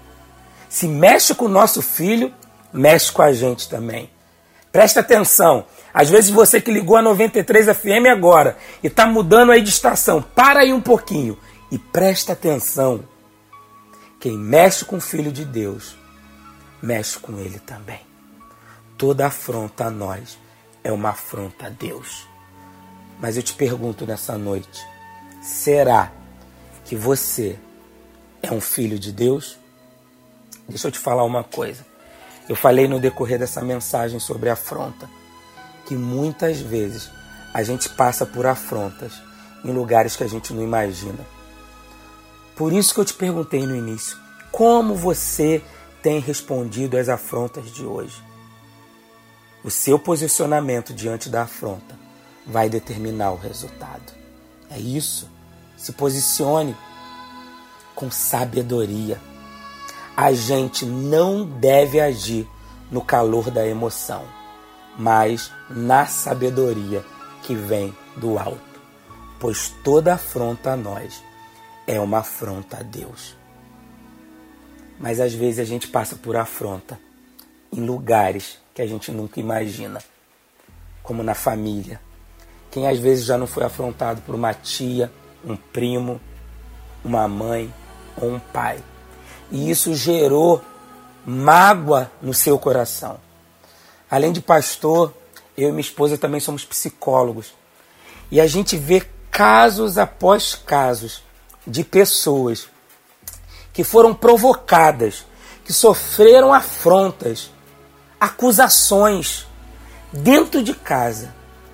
Se 0.69 0.87
mexe 0.87 1.35
com 1.35 1.45
o 1.45 1.49
nosso 1.49 1.81
filho, 1.81 2.33
mexe 2.73 3.11
com 3.11 3.21
a 3.21 3.31
gente 3.33 3.69
também. 3.69 4.09
Presta 4.71 5.01
atenção. 5.01 5.65
Às 5.93 6.09
vezes 6.09 6.29
você 6.29 6.59
que 6.59 6.71
ligou 6.71 6.97
a 6.97 7.01
93 7.01 7.77
FM 7.77 8.07
agora 8.11 8.57
e 8.83 8.87
está 8.87 9.05
mudando 9.05 9.51
aí 9.51 9.61
de 9.61 9.69
estação, 9.69 10.21
para 10.21 10.61
aí 10.61 10.73
um 10.73 10.81
pouquinho 10.81 11.37
e 11.71 11.77
presta 11.77 12.33
atenção. 12.33 13.03
Quem 14.19 14.37
mexe 14.37 14.83
com 14.83 14.97
o 14.97 15.01
Filho 15.01 15.31
de 15.31 15.45
Deus, 15.45 15.95
mexe 16.81 17.17
com 17.19 17.37
ele 17.39 17.59
também. 17.59 18.01
Toda 18.97 19.27
afronta 19.27 19.85
a 19.85 19.89
nós 19.91 20.37
é 20.83 20.91
uma 20.91 21.09
afronta 21.09 21.67
a 21.67 21.69
Deus. 21.69 22.27
Mas 23.19 23.37
eu 23.37 23.43
te 23.43 23.53
pergunto 23.53 24.05
nessa 24.05 24.37
noite: 24.37 24.85
será 25.41 26.11
que 26.85 26.95
você 26.95 27.57
é 28.41 28.51
um 28.51 28.61
filho 28.61 28.97
de 28.97 29.11
Deus? 29.11 29.57
Deixa 30.69 30.87
eu 30.87 30.91
te 30.91 30.99
falar 30.99 31.23
uma 31.23 31.43
coisa. 31.43 31.85
Eu 32.47 32.55
falei 32.55 32.87
no 32.87 32.99
decorrer 32.99 33.39
dessa 33.39 33.61
mensagem 33.61 34.19
sobre 34.19 34.49
afronta 34.49 35.09
que 35.85 35.95
muitas 35.95 36.59
vezes 36.59 37.09
a 37.53 37.63
gente 37.63 37.89
passa 37.89 38.25
por 38.25 38.45
afrontas 38.45 39.13
em 39.63 39.71
lugares 39.71 40.15
que 40.15 40.23
a 40.23 40.27
gente 40.27 40.53
não 40.53 40.63
imagina. 40.63 41.25
Por 42.55 42.71
isso 42.71 42.93
que 42.93 42.99
eu 42.99 43.05
te 43.05 43.13
perguntei 43.13 43.65
no 43.65 43.75
início: 43.75 44.17
como 44.51 44.95
você 44.95 45.63
tem 46.03 46.19
respondido 46.19 46.97
às 46.97 47.09
afrontas 47.09 47.71
de 47.71 47.83
hoje? 47.83 48.23
O 49.63 49.71
seu 49.71 49.97
posicionamento 49.97 50.93
diante 50.93 51.29
da 51.29 51.43
afronta 51.43 51.97
vai 52.45 52.69
determinar 52.69 53.31
o 53.31 53.37
resultado. 53.37 54.13
É 54.69 54.77
isso. 54.77 55.34
Se 55.85 55.91
posicione 55.91 56.75
com 57.93 58.09
sabedoria. 58.09 59.19
A 60.15 60.31
gente 60.33 60.85
não 60.85 61.45
deve 61.45 61.99
agir 61.99 62.47
no 62.89 63.01
calor 63.01 63.51
da 63.51 63.67
emoção 63.67 64.25
mas 64.97 65.51
na 65.69 66.05
sabedoria 66.05 67.03
que 67.43 67.53
vem 67.53 67.95
do 68.15 68.37
alto. 68.37 68.59
Pois 69.39 69.69
toda 69.83 70.13
afronta 70.13 70.71
a 70.71 70.77
nós 70.77 71.23
é 71.85 71.99
uma 71.99 72.19
afronta 72.19 72.77
a 72.77 72.83
Deus. 72.83 73.35
Mas 74.99 75.19
às 75.19 75.33
vezes 75.33 75.59
a 75.59 75.65
gente 75.65 75.87
passa 75.87 76.15
por 76.15 76.35
afronta 76.37 76.97
em 77.71 77.81
lugares 77.81 78.57
que 78.73 78.81
a 78.81 78.87
gente 78.87 79.11
nunca 79.11 79.39
imagina, 79.39 80.01
como 81.03 81.21
na 81.21 81.33
família. 81.33 81.99
Quem 82.71 82.87
às 82.87 82.97
vezes 82.97 83.25
já 83.25 83.37
não 83.37 83.47
foi 83.47 83.63
afrontado 83.63 84.21
por 84.21 84.33
uma 84.33 84.53
tia, 84.53 85.11
um 85.45 85.55
primo, 85.55 86.19
uma 87.03 87.27
mãe 87.27 87.73
ou 88.17 88.33
um 88.33 88.39
pai. 88.39 88.83
E 89.51 89.69
isso 89.69 89.93
gerou 89.93 90.63
mágoa 91.25 92.11
no 92.21 92.33
seu 92.33 92.57
coração. 92.57 93.19
Além 94.09 94.31
de 94.31 94.41
pastor, 94.41 95.13
eu 95.57 95.69
e 95.69 95.71
minha 95.71 95.81
esposa 95.81 96.17
também 96.17 96.39
somos 96.39 96.65
psicólogos. 96.65 97.53
E 98.31 98.41
a 98.41 98.47
gente 98.47 98.77
vê 98.77 99.01
casos 99.31 99.97
após 99.97 100.55
casos 100.55 101.23
de 101.65 101.83
pessoas 101.83 102.67
que 103.73 103.83
foram 103.83 104.13
provocadas, 104.13 105.25
que 105.63 105.73
sofreram 105.73 106.53
afrontas, 106.53 107.51
acusações 108.19 109.45
dentro 110.11 110.63
de 110.63 110.73
casa 110.73 111.33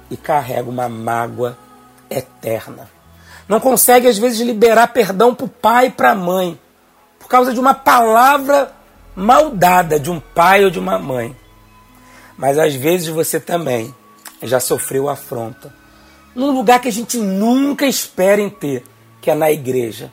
e 0.09 0.17
carregam 0.17 0.71
uma 0.71 0.89
mágoa 0.89 1.57
eterna. 2.09 2.89
Não 3.47 3.59
consegue 3.59 4.07
às 4.07 4.17
vezes 4.17 4.39
liberar 4.39 4.87
perdão 4.87 5.35
para 5.35 5.45
o 5.45 5.49
pai 5.49 5.87
e 5.87 5.91
para 5.91 6.11
a 6.11 6.15
mãe 6.15 6.59
por 7.19 7.27
causa 7.27 7.53
de 7.53 7.59
uma 7.59 7.73
palavra 7.73 8.73
maldada 9.15 9.99
de 9.99 10.09
um 10.09 10.19
pai 10.19 10.63
ou 10.63 10.69
de 10.69 10.79
uma 10.79 10.97
mãe. 10.97 11.35
Mas 12.37 12.57
às 12.57 12.73
vezes 12.73 13.07
você 13.07 13.39
também 13.39 13.93
já 14.41 14.59
sofreu 14.59 15.07
afronta. 15.07 15.73
Num 16.33 16.51
lugar 16.51 16.79
que 16.79 16.87
a 16.87 16.91
gente 16.91 17.17
nunca 17.17 17.85
espera 17.85 18.41
em 18.41 18.49
ter, 18.49 18.83
que 19.21 19.29
é 19.29 19.35
na 19.35 19.51
igreja. 19.51 20.11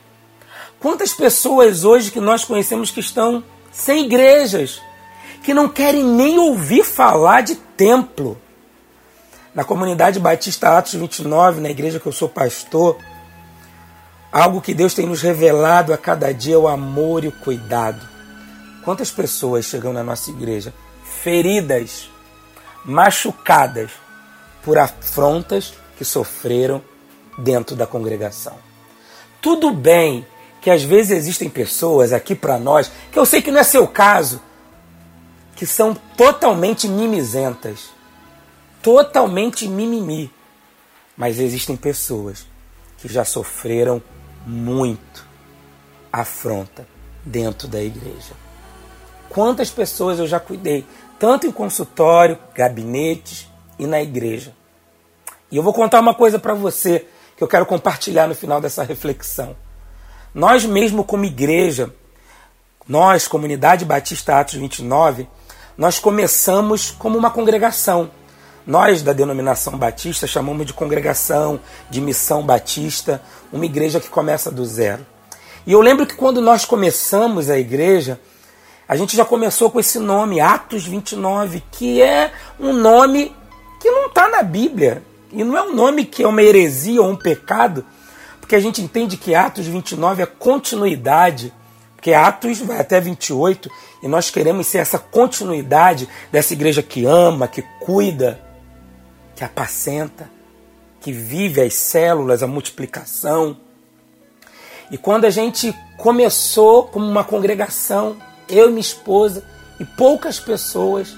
Quantas 0.79 1.13
pessoas 1.13 1.83
hoje 1.83 2.11
que 2.11 2.19
nós 2.19 2.45
conhecemos 2.45 2.91
que 2.91 2.99
estão 2.99 3.43
sem 3.71 4.05
igrejas, 4.05 4.81
que 5.43 5.53
não 5.53 5.67
querem 5.67 6.03
nem 6.03 6.37
ouvir 6.37 6.83
falar 6.83 7.41
de 7.41 7.55
templo. 7.55 8.37
Na 9.53 9.63
comunidade 9.63 10.19
Batista 10.19 10.77
Atos 10.77 10.93
29, 10.93 11.61
na 11.61 11.69
igreja 11.69 11.99
que 11.99 12.05
eu 12.05 12.11
sou 12.11 12.29
pastor, 12.29 12.97
algo 14.31 14.61
que 14.61 14.73
Deus 14.73 14.93
tem 14.93 15.05
nos 15.05 15.21
revelado 15.21 15.93
a 15.93 15.97
cada 15.97 16.33
dia 16.33 16.55
é 16.55 16.57
o 16.57 16.67
amor 16.67 17.23
e 17.23 17.27
o 17.27 17.31
cuidado. 17.31 18.07
Quantas 18.83 19.11
pessoas 19.11 19.65
chegam 19.65 19.93
na 19.93 20.03
nossa 20.03 20.29
igreja 20.29 20.73
feridas, 21.03 22.09
machucadas 22.85 23.91
por 24.63 24.77
afrontas 24.77 25.73
que 25.97 26.05
sofreram 26.05 26.81
dentro 27.37 27.75
da 27.75 27.85
congregação. 27.85 28.55
Tudo 29.41 29.71
bem 29.71 30.25
que 30.61 30.69
às 30.69 30.83
vezes 30.83 31.11
existem 31.11 31.49
pessoas 31.49 32.11
aqui 32.11 32.35
para 32.35 32.59
nós, 32.59 32.91
que 33.11 33.17
eu 33.17 33.25
sei 33.25 33.41
que 33.41 33.51
não 33.51 33.59
é 33.59 33.63
seu 33.63 33.87
caso, 33.87 34.41
que 35.55 35.65
são 35.65 35.93
totalmente 36.15 36.87
mimizentas, 36.87 37.89
totalmente 38.81 39.67
mimimi. 39.67 40.31
Mas 41.17 41.39
existem 41.39 41.75
pessoas 41.75 42.45
que 42.97 43.07
já 43.07 43.23
sofreram 43.23 44.01
muito 44.45 45.25
afronta 46.11 46.87
dentro 47.23 47.67
da 47.67 47.81
igreja. 47.81 48.33
Quantas 49.29 49.69
pessoas 49.69 50.19
eu 50.19 50.27
já 50.27 50.39
cuidei 50.39 50.85
tanto 51.19 51.45
em 51.45 51.51
consultório, 51.51 52.37
gabinetes, 52.55 53.49
e 53.79 53.87
na 53.87 54.01
igreja. 54.01 54.53
E 55.49 55.55
eu 55.55 55.63
vou 55.63 55.73
contar 55.73 56.01
uma 56.01 56.13
coisa 56.13 56.37
para 56.37 56.53
você 56.53 57.07
que 57.35 57.43
eu 57.43 57.47
quero 57.47 57.65
compartilhar 57.65 58.27
no 58.27 58.35
final 58.35 58.59
dessa 58.59 58.83
reflexão. 58.83 59.55
Nós 60.35 60.65
mesmo 60.65 61.03
como 61.03 61.23
igreja, 61.23 61.91
nós, 62.87 63.27
Comunidade 63.27 63.85
Batista 63.85 64.39
Atos 64.39 64.55
29, 64.55 65.27
nós 65.77 65.97
começamos 65.97 66.91
como 66.91 67.17
uma 67.17 67.31
congregação. 67.31 68.11
Nós, 68.69 69.01
da 69.01 69.13
denominação 69.13 69.79
batista, 69.79 70.27
chamamos 70.27 70.63
de 70.63 70.73
congregação, 70.73 71.59
de 71.89 71.99
missão 71.99 72.43
batista, 72.43 73.19
uma 73.51 73.65
igreja 73.65 73.99
que 73.99 74.07
começa 74.07 74.51
do 74.51 74.63
zero. 74.63 75.03
E 75.65 75.71
eu 75.71 75.81
lembro 75.81 76.05
que 76.05 76.13
quando 76.13 76.39
nós 76.39 76.65
começamos 76.65 77.49
a 77.49 77.57
igreja, 77.57 78.19
a 78.87 78.95
gente 78.95 79.17
já 79.17 79.25
começou 79.25 79.71
com 79.71 79.79
esse 79.79 79.97
nome, 79.97 80.39
Atos 80.39 80.85
29, 80.85 81.63
que 81.71 81.99
é 81.99 82.31
um 82.59 82.71
nome 82.71 83.35
que 83.81 83.89
não 83.89 84.05
está 84.05 84.29
na 84.29 84.43
Bíblia. 84.43 85.01
E 85.31 85.43
não 85.43 85.57
é 85.57 85.63
um 85.63 85.73
nome 85.73 86.05
que 86.05 86.21
é 86.21 86.27
uma 86.27 86.43
heresia 86.43 87.01
ou 87.01 87.09
um 87.09 87.15
pecado, 87.15 87.83
porque 88.39 88.55
a 88.55 88.59
gente 88.59 88.83
entende 88.83 89.17
que 89.17 89.33
Atos 89.33 89.65
29 89.65 90.21
é 90.21 90.27
continuidade, 90.27 91.51
porque 91.95 92.13
Atos 92.13 92.59
vai 92.59 92.79
até 92.79 93.01
28 93.01 93.67
e 94.03 94.07
nós 94.07 94.29
queremos 94.29 94.67
ser 94.67 94.77
essa 94.77 94.99
continuidade 94.99 96.07
dessa 96.31 96.53
igreja 96.53 96.83
que 96.83 97.03
ama, 97.03 97.47
que 97.47 97.63
cuida, 97.79 98.47
que 99.39 99.45
apacenta, 99.45 100.29
que 100.99 101.13
vive 101.13 101.61
as 101.61 101.73
células, 101.73 102.43
a 102.43 102.47
multiplicação. 102.47 103.55
E 104.91 104.97
quando 104.97 105.23
a 105.23 105.29
gente 105.29 105.73
começou 105.97 106.83
como 106.83 107.05
uma 107.05 107.23
congregação, 107.23 108.17
eu 108.49 108.67
e 108.67 108.69
minha 108.69 108.81
esposa 108.81 109.45
e 109.79 109.85
poucas 109.85 110.41
pessoas, 110.41 111.15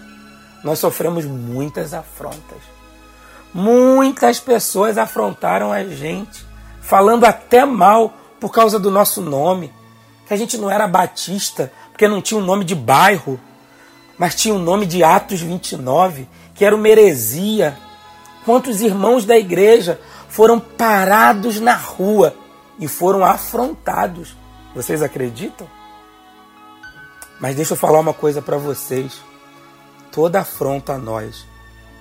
nós 0.63 0.77
sofremos 0.77 1.25
muitas 1.25 1.95
afrontas. 1.95 2.59
Muitas 3.51 4.39
pessoas 4.39 4.99
afrontaram 4.99 5.71
a 5.71 5.83
gente, 5.83 6.45
falando 6.79 7.25
até 7.25 7.65
mal 7.65 8.13
por 8.39 8.51
causa 8.51 8.77
do 8.77 8.91
nosso 8.91 9.19
nome, 9.19 9.73
que 10.27 10.33
a 10.35 10.37
gente 10.37 10.59
não 10.59 10.69
era 10.69 10.87
batista, 10.87 11.73
porque 11.91 12.07
não 12.07 12.21
tinha 12.21 12.39
o 12.39 12.43
um 12.43 12.45
nome 12.45 12.65
de 12.65 12.75
bairro, 12.75 13.39
mas 14.15 14.35
tinha 14.35 14.53
o 14.53 14.57
um 14.57 14.61
nome 14.61 14.85
de 14.85 15.03
Atos 15.03 15.41
29, 15.41 16.29
que 16.53 16.63
era 16.63 16.75
uma 16.75 16.87
heresia. 16.87 17.75
Quantos 18.45 18.81
irmãos 18.81 19.25
da 19.25 19.37
igreja 19.37 19.99
foram 20.27 20.59
parados 20.59 21.59
na 21.59 21.75
rua 21.75 22.35
e 22.79 22.87
foram 22.87 23.23
afrontados? 23.23 24.35
Vocês 24.73 25.03
acreditam? 25.03 25.67
Mas 27.39 27.55
deixa 27.55 27.73
eu 27.73 27.77
falar 27.77 27.99
uma 27.99 28.13
coisa 28.13 28.41
para 28.41 28.57
vocês. 28.57 29.21
Toda 30.11 30.39
afronta 30.39 30.93
a 30.93 30.97
nós 30.97 31.45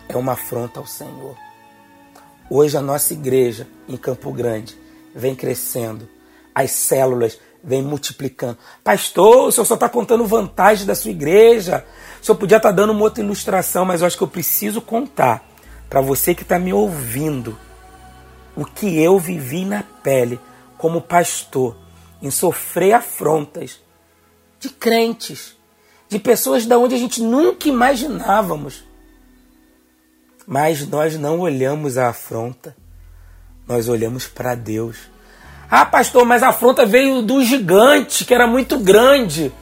é 0.08 0.16
uma 0.16 0.32
afronta 0.32 0.80
ao 0.80 0.86
Senhor. 0.86 1.36
Hoje 2.48 2.76
a 2.76 2.80
nossa 2.80 3.12
igreja 3.12 3.68
em 3.88 3.96
Campo 3.96 4.32
Grande 4.32 4.76
vem 5.14 5.34
crescendo, 5.34 6.08
as 6.54 6.70
células 6.70 7.38
vêm 7.62 7.82
multiplicando. 7.82 8.58
Pastor, 8.82 9.48
o 9.48 9.52
senhor 9.52 9.64
só 9.66 9.74
está 9.74 9.88
contando 9.88 10.26
vantagem 10.26 10.86
da 10.86 10.94
sua 10.94 11.10
igreja. 11.10 11.84
O 12.20 12.24
senhor 12.24 12.38
podia 12.38 12.56
estar 12.56 12.70
tá 12.70 12.74
dando 12.74 12.90
uma 12.90 13.02
outra 13.02 13.22
ilustração, 13.22 13.84
mas 13.84 14.00
eu 14.00 14.06
acho 14.06 14.16
que 14.16 14.22
eu 14.22 14.28
preciso 14.28 14.80
contar 14.80 15.49
para 15.90 16.00
você 16.00 16.36
que 16.36 16.42
está 16.42 16.56
me 16.56 16.72
ouvindo 16.72 17.58
o 18.54 18.64
que 18.64 19.02
eu 19.02 19.18
vivi 19.18 19.64
na 19.64 19.82
pele 19.82 20.38
como 20.78 21.00
pastor 21.00 21.76
em 22.22 22.30
sofrer 22.30 22.92
afrontas 22.92 23.80
de 24.60 24.68
crentes, 24.68 25.56
de 26.08 26.18
pessoas 26.18 26.64
da 26.64 26.78
onde 26.78 26.94
a 26.94 26.98
gente 26.98 27.20
nunca 27.20 27.68
imaginávamos. 27.68 28.84
Mas 30.46 30.86
nós 30.86 31.18
não 31.18 31.40
olhamos 31.40 31.98
a 31.98 32.10
afronta, 32.10 32.76
nós 33.66 33.88
olhamos 33.88 34.28
para 34.28 34.54
Deus. 34.54 34.96
Ah, 35.68 35.84
pastor, 35.86 36.24
mas 36.24 36.42
a 36.42 36.48
afronta 36.48 36.86
veio 36.86 37.22
do 37.22 37.42
gigante, 37.42 38.24
que 38.24 38.34
era 38.34 38.46
muito 38.46 38.78
grande. 38.78 39.52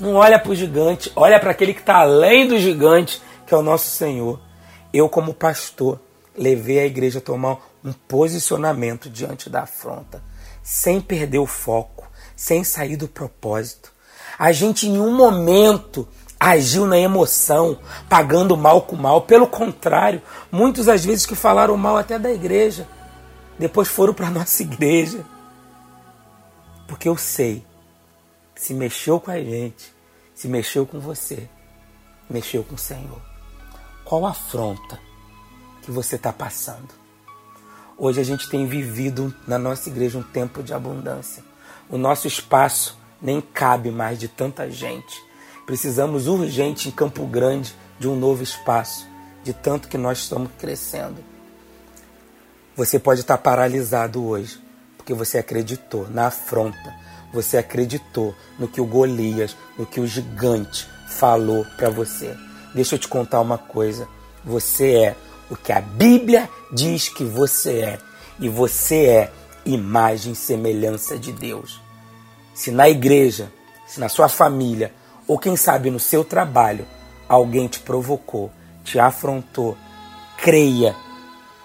Não 0.00 0.14
olha 0.14 0.38
para 0.38 0.52
o 0.52 0.54
gigante, 0.54 1.12
olha 1.14 1.38
para 1.38 1.50
aquele 1.50 1.74
que 1.74 1.80
está 1.80 1.96
além 1.96 2.46
do 2.46 2.58
gigante, 2.58 3.20
que 3.46 3.52
é 3.52 3.56
o 3.56 3.62
nosso 3.62 3.90
Senhor. 3.90 4.47
Eu, 4.92 5.08
como 5.08 5.34
pastor, 5.34 6.00
levei 6.36 6.78
a 6.78 6.86
igreja 6.86 7.18
a 7.18 7.22
tomar 7.22 7.58
um 7.84 7.92
posicionamento 7.92 9.10
diante 9.10 9.50
da 9.50 9.62
afronta, 9.62 10.22
sem 10.62 11.00
perder 11.00 11.38
o 11.38 11.46
foco, 11.46 12.06
sem 12.34 12.64
sair 12.64 12.96
do 12.96 13.08
propósito. 13.08 13.92
A 14.38 14.52
gente, 14.52 14.86
em 14.86 14.98
um 14.98 15.14
momento, 15.14 16.08
agiu 16.38 16.86
na 16.86 16.98
emoção, 16.98 17.78
pagando 18.08 18.56
mal 18.56 18.82
com 18.82 18.96
mal. 18.96 19.22
Pelo 19.22 19.46
contrário, 19.46 20.22
muitos 20.50 20.88
às 20.88 21.04
vezes 21.04 21.26
que 21.26 21.34
falaram 21.34 21.76
mal 21.76 21.96
até 21.96 22.18
da 22.18 22.30
igreja, 22.30 22.86
depois 23.58 23.88
foram 23.88 24.14
para 24.14 24.28
a 24.28 24.30
nossa 24.32 24.62
igreja. 24.62 25.24
Porque 26.86 27.08
eu 27.08 27.16
sei, 27.16 27.66
se 28.54 28.72
mexeu 28.72 29.20
com 29.20 29.30
a 29.30 29.38
gente, 29.38 29.92
se 30.34 30.48
mexeu 30.48 30.86
com 30.86 30.98
você, 30.98 31.48
mexeu 32.30 32.62
com 32.64 32.76
o 32.76 32.78
Senhor. 32.78 33.20
Qual 34.08 34.24
afronta 34.24 34.98
que 35.82 35.90
você 35.90 36.16
está 36.16 36.32
passando? 36.32 36.88
Hoje 37.98 38.20
a 38.20 38.24
gente 38.24 38.48
tem 38.48 38.66
vivido 38.66 39.34
na 39.46 39.58
nossa 39.58 39.90
igreja 39.90 40.16
um 40.18 40.22
tempo 40.22 40.62
de 40.62 40.72
abundância. 40.72 41.44
O 41.90 41.98
nosso 41.98 42.26
espaço 42.26 42.98
nem 43.20 43.40
cabe 43.40 43.90
mais 43.90 44.18
de 44.18 44.26
tanta 44.26 44.70
gente 44.70 45.28
Precisamos 45.68 46.28
urgente 46.28 46.88
em 46.88 46.90
Campo 46.90 47.26
Grande 47.26 47.76
de 47.98 48.08
um 48.08 48.16
novo 48.16 48.42
espaço, 48.42 49.06
de 49.44 49.52
tanto 49.52 49.86
que 49.86 49.98
nós 49.98 50.20
estamos 50.20 50.50
crescendo. 50.58 51.22
Você 52.74 52.98
pode 52.98 53.20
estar 53.20 53.36
paralisado 53.36 54.24
hoje, 54.24 54.58
porque 54.96 55.12
você 55.12 55.36
acreditou 55.36 56.08
na 56.08 56.28
afronta, 56.28 56.94
você 57.34 57.58
acreditou 57.58 58.34
no 58.58 58.66
que 58.66 58.80
o 58.80 58.86
Golias, 58.86 59.54
no 59.76 59.84
que 59.84 60.00
o 60.00 60.06
gigante 60.06 60.88
falou 61.06 61.66
para 61.76 61.90
você. 61.90 62.34
Deixa 62.74 62.94
eu 62.94 62.98
te 62.98 63.08
contar 63.08 63.40
uma 63.40 63.58
coisa: 63.58 64.08
você 64.44 64.94
é 64.94 65.16
o 65.50 65.56
que 65.56 65.72
a 65.72 65.80
Bíblia 65.80 66.48
diz 66.72 67.08
que 67.08 67.24
você 67.24 67.80
é, 67.80 67.98
e 68.38 68.48
você 68.48 69.06
é 69.06 69.32
imagem 69.64 70.32
e 70.32 70.36
semelhança 70.36 71.18
de 71.18 71.32
Deus. 71.32 71.80
Se 72.54 72.70
na 72.70 72.88
igreja, 72.88 73.50
se 73.86 74.00
na 74.00 74.08
sua 74.08 74.28
família, 74.28 74.92
ou 75.26 75.38
quem 75.38 75.56
sabe 75.56 75.90
no 75.90 76.00
seu 76.00 76.24
trabalho 76.24 76.86
alguém 77.28 77.68
te 77.68 77.80
provocou, 77.80 78.50
te 78.82 78.98
afrontou, 78.98 79.76
creia 80.38 80.96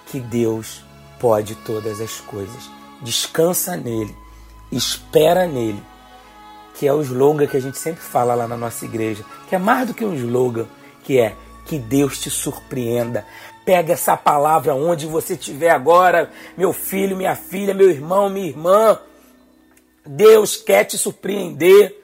que 0.07 0.19
Deus 0.19 0.83
pode 1.19 1.55
todas 1.55 2.01
as 2.01 2.19
coisas. 2.19 2.69
Descansa 3.01 3.77
nele, 3.77 4.15
espera 4.71 5.47
nele, 5.47 5.81
que 6.75 6.87
é 6.87 6.93
o 6.93 7.01
slogan 7.01 7.47
que 7.47 7.57
a 7.57 7.61
gente 7.61 7.77
sempre 7.77 8.01
fala 8.01 8.35
lá 8.35 8.47
na 8.47 8.57
nossa 8.57 8.83
igreja, 8.85 9.23
que 9.47 9.55
é 9.55 9.59
mais 9.59 9.87
do 9.87 9.93
que 9.93 10.03
um 10.03 10.13
slogan, 10.13 10.67
que 11.03 11.19
é 11.19 11.35
que 11.65 11.77
Deus 11.77 12.19
te 12.19 12.29
surpreenda. 12.29 13.25
Pega 13.65 13.93
essa 13.93 14.17
palavra 14.17 14.75
onde 14.75 15.05
você 15.05 15.33
estiver 15.33 15.69
agora, 15.69 16.29
meu 16.57 16.73
filho, 16.73 17.15
minha 17.15 17.35
filha, 17.35 17.73
meu 17.73 17.89
irmão, 17.89 18.29
minha 18.29 18.47
irmã. 18.47 18.99
Deus 20.05 20.57
quer 20.57 20.83
te 20.83 20.97
surpreender. 20.97 21.99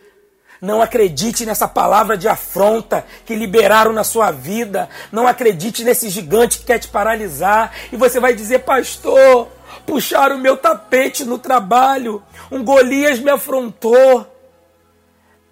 Não 0.62 0.82
acredite 0.82 1.46
nessa 1.46 1.68
palavra 1.68 2.18
de 2.18 2.28
afronta 2.28 3.06
que 3.26 3.36
liberaram 3.36 3.94
na 3.94 4.04
sua 4.04 4.32
vida. 4.32 4.90
Não 5.12 5.28
acredite 5.28 5.84
nesse 5.84 6.10
gigante 6.10 6.60
que 6.60 6.66
quer 6.66 6.80
te 6.80 6.88
paralisar. 6.88 7.74
E 7.92 7.98
você 7.98 8.20
vai 8.20 8.34
dizer, 8.34 8.60
pastor, 8.60 9.48
puxaram 9.86 10.36
o 10.36 10.40
meu 10.40 10.58
tapete 10.58 11.24
no 11.24 11.38
trabalho. 11.38 12.22
Um 12.52 12.64
Golias 12.64 13.20
me 13.20 13.32
afrontou. 13.32 14.26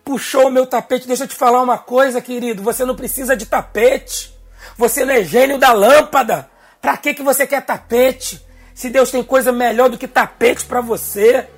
Puxou 0.08 0.48
o 0.48 0.50
meu 0.50 0.66
tapete. 0.66 1.06
Deixa 1.06 1.26
eu 1.26 1.28
te 1.28 1.36
falar 1.36 1.62
uma 1.62 1.78
coisa, 1.78 2.22
querido. 2.22 2.64
Você 2.64 2.86
não 2.86 2.96
precisa 2.96 3.36
de 3.36 3.46
tapete. 3.46 4.34
Você 4.78 5.04
não 5.04 5.14
é 5.14 5.22
gênio 5.22 5.60
da 5.60 5.74
lâmpada. 5.74 6.50
Para 6.82 6.96
que, 6.96 7.14
que 7.14 7.22
você 7.22 7.46
quer 7.46 7.66
tapete? 7.66 8.42
Se 8.74 8.90
Deus 8.90 9.12
tem 9.12 9.22
coisa 9.22 9.52
melhor 9.52 9.90
do 9.90 9.98
que 9.98 10.08
tapete 10.08 10.64
para 10.64 10.80
você. 10.80 11.50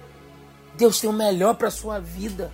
Deus 0.76 1.00
tem 1.00 1.08
o 1.08 1.14
melhor 1.14 1.54
para 1.54 1.70
sua 1.70 2.00
vida. 2.00 2.52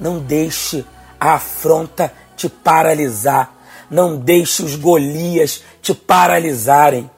Não 0.00 0.20
deixe 0.20 0.86
a 1.20 1.34
afronta 1.34 2.10
te 2.34 2.48
paralisar. 2.48 3.52
Não 3.90 4.16
deixe 4.16 4.62
os 4.62 4.74
Golias 4.74 5.62
te 5.82 5.92
paralisarem. 5.94 7.10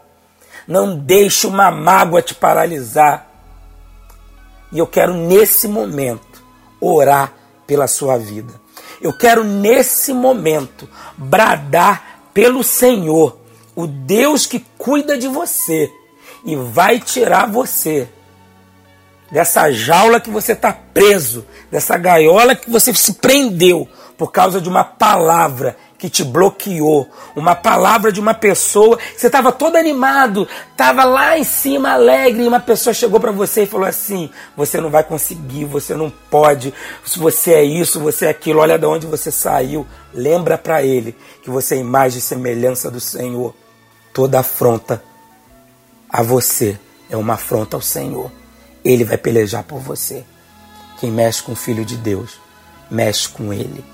Não 0.66 0.98
deixe 0.98 1.46
uma 1.46 1.70
mágoa 1.70 2.20
te 2.20 2.34
paralisar. 2.34 3.28
E 4.72 4.78
eu 4.80 4.88
quero 4.88 5.14
nesse 5.14 5.68
momento 5.68 6.42
orar 6.80 7.37
pela 7.68 7.86
sua 7.86 8.16
vida. 8.16 8.52
Eu 9.00 9.12
quero 9.12 9.44
nesse 9.44 10.12
momento 10.12 10.88
bradar 11.16 12.22
pelo 12.32 12.64
Senhor, 12.64 13.38
o 13.76 13.86
Deus 13.86 14.46
que 14.46 14.64
cuida 14.78 15.16
de 15.18 15.28
você 15.28 15.92
e 16.44 16.56
vai 16.56 16.98
tirar 16.98 17.46
você 17.46 18.08
dessa 19.30 19.70
jaula 19.70 20.18
que 20.18 20.30
você 20.30 20.52
está 20.52 20.72
preso, 20.72 21.44
dessa 21.70 21.98
gaiola 21.98 22.56
que 22.56 22.70
você 22.70 22.92
se 22.94 23.14
prendeu 23.14 23.86
por 24.16 24.32
causa 24.32 24.60
de 24.60 24.68
uma 24.68 24.82
palavra 24.82 25.76
que 25.98 26.08
te 26.08 26.22
bloqueou, 26.22 27.10
uma 27.34 27.56
palavra 27.56 28.12
de 28.12 28.20
uma 28.20 28.32
pessoa, 28.32 28.96
você 29.16 29.26
estava 29.26 29.50
todo 29.50 29.74
animado, 29.74 30.46
estava 30.70 31.04
lá 31.04 31.36
em 31.36 31.42
cima 31.42 31.90
alegre, 31.90 32.44
e 32.44 32.48
uma 32.48 32.60
pessoa 32.60 32.94
chegou 32.94 33.18
para 33.18 33.32
você 33.32 33.64
e 33.64 33.66
falou 33.66 33.86
assim: 33.86 34.30
você 34.56 34.80
não 34.80 34.90
vai 34.90 35.02
conseguir, 35.02 35.64
você 35.64 35.96
não 35.96 36.08
pode, 36.30 36.72
se 37.04 37.18
você 37.18 37.54
é 37.54 37.64
isso, 37.64 37.98
você 37.98 38.26
é 38.26 38.30
aquilo, 38.30 38.60
olha 38.60 38.78
de 38.78 38.86
onde 38.86 39.06
você 39.06 39.32
saiu. 39.32 39.84
Lembra 40.14 40.56
para 40.56 40.82
ele 40.84 41.16
que 41.42 41.50
você 41.50 41.74
é 41.74 41.78
imagem 41.78 42.18
e 42.18 42.22
semelhança 42.22 42.90
do 42.90 43.00
Senhor. 43.00 43.52
Toda 44.14 44.38
afronta 44.38 45.02
a 46.08 46.22
você 46.22 46.78
é 47.10 47.16
uma 47.16 47.34
afronta 47.34 47.76
ao 47.76 47.82
Senhor. 47.82 48.30
Ele 48.84 49.04
vai 49.04 49.18
pelejar 49.18 49.64
por 49.64 49.80
você. 49.80 50.24
Quem 51.00 51.10
mexe 51.10 51.42
com 51.42 51.52
o 51.52 51.56
Filho 51.56 51.84
de 51.84 51.96
Deus, 51.96 52.40
mexe 52.90 53.28
com 53.28 53.52
ele. 53.52 53.84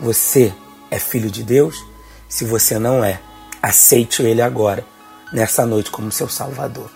Você 0.00 0.52
é 0.94 0.98
filho 0.98 1.30
de 1.30 1.42
Deus? 1.42 1.84
Se 2.28 2.44
você 2.44 2.78
não 2.78 3.04
é, 3.04 3.20
aceite 3.60 4.22
ele 4.22 4.40
agora, 4.40 4.86
nessa 5.32 5.66
noite, 5.66 5.90
como 5.90 6.12
seu 6.12 6.28
Salvador. 6.28 6.88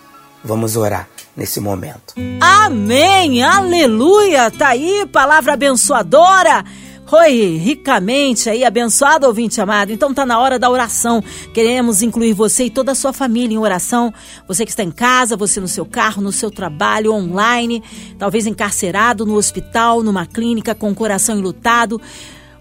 Vamos 0.45 0.77
orar 0.77 1.09
nesse 1.37 1.59
momento. 1.59 2.15
Amém! 2.41 3.43
Aleluia! 3.43 4.51
Tá 4.53 4.69
aí, 4.69 5.05
palavra 5.13 5.55
abençoadora. 5.55 6.65
Oi, 7.11 7.57
ricamente 7.57 8.49
aí, 8.49 8.65
abençoado 8.65 9.27
ouvinte 9.27 9.61
amado. 9.61 9.91
Então 9.91 10.15
tá 10.15 10.25
na 10.25 10.39
hora 10.39 10.59
da 10.59 10.71
oração. 10.71 11.25
Queremos 11.53 12.01
incluir 12.01 12.35
você 12.35 12.65
e 12.65 12.71
toda 12.71 12.93
a 12.93 12.95
sua 12.95 13.13
família 13.13 13.55
em 13.55 13.59
oração. 13.59 14.13
Você 14.47 14.65
que 14.65 14.71
está 14.71 14.85
em 14.85 14.91
casa, 14.93 15.37
você 15.37 15.59
no 15.59 15.67
seu 15.67 15.87
carro, 15.87 16.23
no 16.23 16.31
seu 16.31 16.51
trabalho, 16.51 17.13
online, 17.13 17.83
talvez 18.19 18.47
encarcerado 18.47 19.27
no 19.27 19.35
hospital, 19.35 20.03
numa 20.03 20.27
clínica 20.27 20.75
com 20.75 20.91
o 20.91 20.95
coração 20.95 21.39
enlutado 21.39 22.01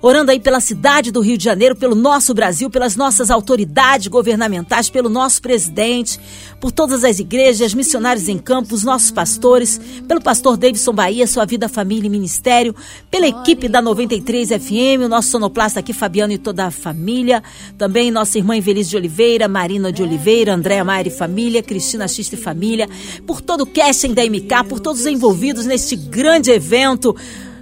orando 0.01 0.31
aí 0.31 0.39
pela 0.39 0.59
cidade 0.59 1.11
do 1.11 1.21
Rio 1.21 1.37
de 1.37 1.43
Janeiro, 1.43 1.75
pelo 1.75 1.95
nosso 1.95 2.33
Brasil, 2.33 2.69
pelas 2.69 2.95
nossas 2.95 3.31
autoridades 3.31 4.07
governamentais, 4.07 4.89
pelo 4.89 5.09
nosso 5.09 5.41
presidente, 5.41 6.19
por 6.59 6.71
todas 6.71 7.03
as 7.03 7.19
igrejas, 7.19 7.73
missionários 7.73 8.27
em 8.27 8.37
campo, 8.37 8.75
os 8.75 8.83
nossos 8.83 9.11
pastores, 9.11 9.79
pelo 10.07 10.21
pastor 10.21 10.57
Davidson 10.57 10.93
Bahia, 10.93 11.27
sua 11.27 11.45
vida, 11.45 11.67
família 11.67 12.07
e 12.07 12.09
ministério, 12.09 12.75
pela 13.09 13.27
equipe 13.27 13.67
da 13.67 13.81
93 13.81 14.49
FM, 14.49 15.05
o 15.05 15.09
nosso 15.09 15.29
sonoplasta 15.29 15.79
aqui, 15.79 15.93
Fabiano 15.93 16.33
e 16.33 16.37
toda 16.37 16.65
a 16.65 16.71
família, 16.71 17.43
também 17.77 18.11
nossa 18.11 18.37
irmã 18.37 18.55
Invelise 18.55 18.89
de 18.89 18.97
Oliveira, 18.97 19.47
Marina 19.47 19.91
de 19.91 20.03
Oliveira, 20.03 20.53
Andréa 20.53 20.83
Maia 20.83 21.07
e 21.07 21.11
família, 21.11 21.63
Cristina 21.63 22.07
Xista 22.07 22.35
e 22.35 22.37
família, 22.37 22.87
por 23.25 23.41
todo 23.41 23.61
o 23.61 23.65
casting 23.65 24.13
da 24.13 24.23
MK, 24.23 24.63
por 24.69 24.79
todos 24.79 25.01
os 25.01 25.07
envolvidos 25.07 25.65
neste 25.65 25.95
grande 25.95 26.51
evento, 26.51 27.15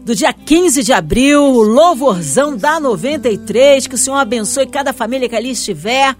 do 0.05 0.13
dia 0.13 0.31
15 0.31 0.83
de 0.83 0.93
abril, 0.93 1.41
o 1.41 1.63
louvorzão 1.63 2.55
da 2.55 2.79
93. 2.79 3.87
Que 3.87 3.95
o 3.95 3.97
Senhor 3.97 4.17
abençoe 4.17 4.67
cada 4.67 4.93
família 4.93 5.27
que 5.27 5.35
ali 5.35 5.49
estiver, 5.49 6.15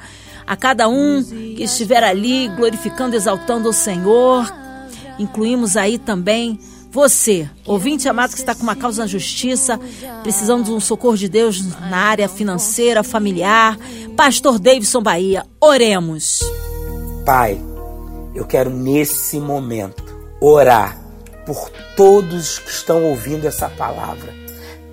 a 0.46 0.56
cada 0.56 0.90
um 0.90 1.24
que 1.24 1.64
estiver 1.64 2.04
ali 2.04 2.48
glorificando, 2.50 3.16
exaltando 3.16 3.70
o 3.70 3.74
Senhor. 3.74 4.52
Incluímos 5.20 5.78
aí 5.78 6.00
também 6.00 6.60
você, 6.90 7.48
ouvinte 7.66 8.10
amado 8.10 8.32
que 8.32 8.40
está 8.40 8.56
com 8.56 8.64
uma 8.64 8.76
causa 8.76 9.04
na 9.04 9.08
justiça, 9.08 9.80
precisando 10.24 10.64
de 10.64 10.72
um 10.72 10.80
socorro 10.80 11.18
de 11.18 11.30
Deus 11.30 11.64
na 11.90 11.98
área 11.98 12.28
financeira, 12.28 13.04
familiar. 13.04 13.78
Pastor 14.16 14.58
Davidson 14.58 15.02
Bahia, 15.02 15.46
oremos. 15.62 16.40
Pai, 17.24 17.62
eu 18.34 18.46
quero 18.46 18.72
nesse 18.72 19.40
momento 19.40 20.04
orar 20.42 21.05
por 21.46 21.70
todos 21.96 22.60
que 22.60 22.72
estão 22.72 23.04
ouvindo 23.04 23.46
essa 23.46 23.70
palavra, 23.70 24.34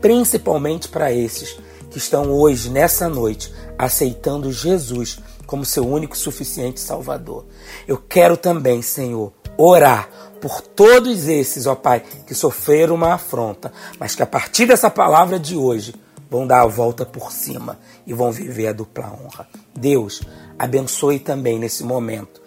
principalmente 0.00 0.88
para 0.88 1.12
esses 1.12 1.58
que 1.90 1.98
estão 1.98 2.30
hoje, 2.30 2.70
nessa 2.70 3.08
noite, 3.08 3.52
aceitando 3.78 4.52
Jesus 4.52 5.18
como 5.46 5.64
seu 5.64 5.86
único 5.86 6.16
suficiente 6.16 6.80
Salvador. 6.80 7.44
Eu 7.86 7.98
quero 7.98 8.36
também, 8.36 8.80
Senhor, 8.80 9.32
orar 9.56 10.08
por 10.40 10.60
todos 10.60 11.28
esses, 11.28 11.66
ó 11.66 11.74
Pai, 11.74 12.02
que 12.26 12.34
sofreram 12.34 12.94
uma 12.94 13.14
afronta, 13.14 13.72
mas 13.98 14.14
que 14.14 14.22
a 14.22 14.26
partir 14.26 14.66
dessa 14.66 14.90
palavra 14.90 15.38
de 15.38 15.56
hoje 15.56 15.94
vão 16.30 16.46
dar 16.46 16.62
a 16.62 16.66
volta 16.66 17.04
por 17.04 17.30
cima 17.30 17.78
e 18.06 18.14
vão 18.14 18.32
viver 18.32 18.68
a 18.68 18.72
dupla 18.72 19.06
honra. 19.06 19.46
Deus, 19.74 20.22
abençoe 20.58 21.18
também 21.18 21.58
nesse 21.58 21.84
momento 21.84 22.40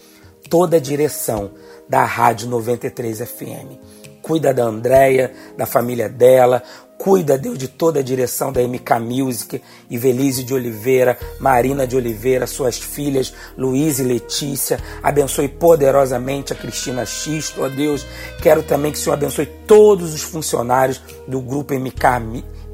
toda 0.49 0.77
a 0.77 0.79
direção 0.79 1.51
da 1.87 2.03
Rádio 2.03 2.49
93 2.49 3.19
FM. 3.19 3.79
Cuida 4.25 4.51
da 4.51 4.63
Andréia, 4.63 5.31
da 5.55 5.67
família 5.67 6.09
dela, 6.09 6.63
cuida, 6.97 7.37
Deus, 7.37 7.59
de 7.59 7.67
toda 7.67 7.99
a 7.99 8.01
direção 8.01 8.51
da 8.51 8.59
MK 8.59 8.99
Music, 8.99 9.61
Ivelise 9.87 10.43
de 10.43 10.51
Oliveira, 10.51 11.15
Marina 11.39 11.85
de 11.85 11.95
Oliveira, 11.95 12.47
suas 12.47 12.79
filhas, 12.79 13.31
Luiz 13.55 13.99
e 13.99 14.03
Letícia. 14.03 14.79
Abençoe 15.03 15.47
poderosamente 15.47 16.51
a 16.51 16.55
Cristina 16.55 17.05
Xisto, 17.05 17.61
ó 17.63 17.69
Deus. 17.69 18.03
Quero 18.41 18.63
também 18.63 18.91
que 18.91 18.97
o 18.97 19.01
Senhor 19.01 19.13
abençoe 19.13 19.45
todos 19.67 20.15
os 20.15 20.23
funcionários 20.23 20.99
do 21.27 21.39
grupo 21.39 21.75
MK 21.75 22.03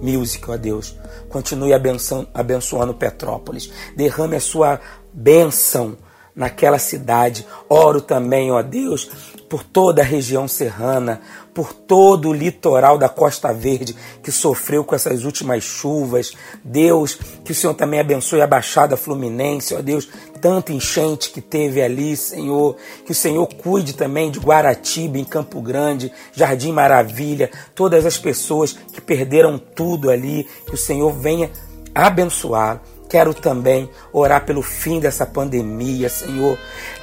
Music, 0.02 0.50
ó 0.50 0.56
Deus. 0.56 0.96
Continue 1.28 1.74
abençoando 1.74 2.94
Petrópolis. 2.94 3.70
Derrame 3.98 4.38
a 4.38 4.40
sua 4.40 4.80
bênção 5.12 5.98
naquela 6.34 6.80
cidade. 6.80 7.46
Oro 7.68 8.00
também, 8.00 8.54
ó 8.54 8.62
Deus, 8.62 9.12
por 9.52 9.66
toda 9.66 10.02
a 10.02 10.06
região 10.06 10.48
serrana, 10.48 11.20
por 11.54 11.74
todo 11.74 12.30
o 12.30 12.34
litoral 12.34 12.98
da 12.98 13.10
Costa 13.10 13.52
Verde 13.52 13.94
que 14.24 14.32
sofreu 14.32 14.82
com 14.82 14.96
essas 14.96 15.26
últimas 15.26 15.62
chuvas. 15.62 16.32
Deus, 16.64 17.20
que 17.44 17.52
o 17.52 17.56
Senhor 17.56 17.74
também 17.74 18.00
abençoe 18.00 18.42
a 18.42 18.48
Baixada 18.48 18.96
Fluminense, 18.96 19.76
ó 19.76 19.82
Deus, 19.82 20.08
tanta 20.40 20.72
enchente 20.72 21.32
que 21.32 21.42
teve 21.42 21.82
ali, 21.82 22.16
Senhor. 22.16 22.78
Que 23.06 23.12
o 23.12 23.16
Senhor 23.16 23.46
cuide 23.46 23.92
também 23.92 24.32
de 24.32 24.40
Guaratiba, 24.40 25.18
em 25.18 25.26
Campo 25.26 25.62
Grande, 25.62 26.14
Jardim 26.32 26.72
Maravilha, 26.72 27.52
todas 27.76 28.06
as 28.06 28.18
pessoas 28.18 28.72
que 28.72 29.02
perderam 29.02 29.58
tudo 29.58 30.10
ali. 30.10 30.48
Que 30.66 30.76
o 30.76 30.78
Senhor 30.78 31.12
venha 31.12 31.52
abençoar. 31.94 32.82
Quero 33.10 33.34
também 33.34 33.90
orar 34.14 34.46
pelo 34.46 34.62
fim 34.62 34.98
dessa 34.98 35.26
pandemia, 35.26 36.08
Senhor. 36.08 36.58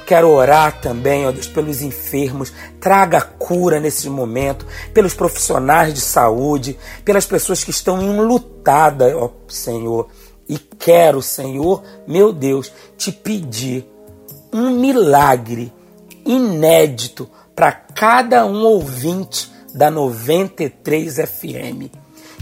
Quero 0.09 0.31
orar 0.31 0.81
também, 0.81 1.27
ó 1.27 1.31
Deus, 1.31 1.45
pelos 1.45 1.83
enfermos. 1.83 2.51
Traga 2.81 3.21
cura 3.21 3.79
nesse 3.79 4.09
momento, 4.09 4.65
pelos 4.91 5.13
profissionais 5.13 5.93
de 5.93 6.01
saúde, 6.01 6.79
pelas 7.05 7.27
pessoas 7.27 7.63
que 7.63 7.69
estão 7.69 8.01
enlutadas, 8.01 9.13
ó 9.13 9.29
Senhor. 9.47 10.09
E 10.47 10.57
quero, 10.57 11.21
Senhor, 11.21 11.83
meu 12.07 12.33
Deus, 12.33 12.71
te 12.97 13.11
pedir 13.11 13.87
um 14.51 14.71
milagre 14.71 15.71
inédito 16.25 17.29
para 17.55 17.71
cada 17.71 18.47
um 18.47 18.65
ouvinte 18.65 19.51
da 19.75 19.91
93 19.91 21.17
FM. 21.17 21.93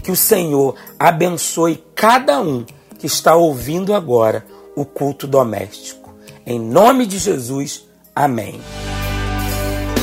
Que 0.02 0.10
o 0.10 0.16
Senhor 0.16 0.74
abençoe 0.98 1.84
cada 1.94 2.40
um 2.40 2.64
que 2.98 3.06
está 3.06 3.36
ouvindo 3.36 3.92
agora 3.92 4.46
o 4.74 4.86
culto 4.86 5.26
doméstico. 5.26 6.07
Em 6.50 6.58
nome 6.58 7.04
de 7.04 7.18
Jesus, 7.18 7.84
amém. 8.16 8.58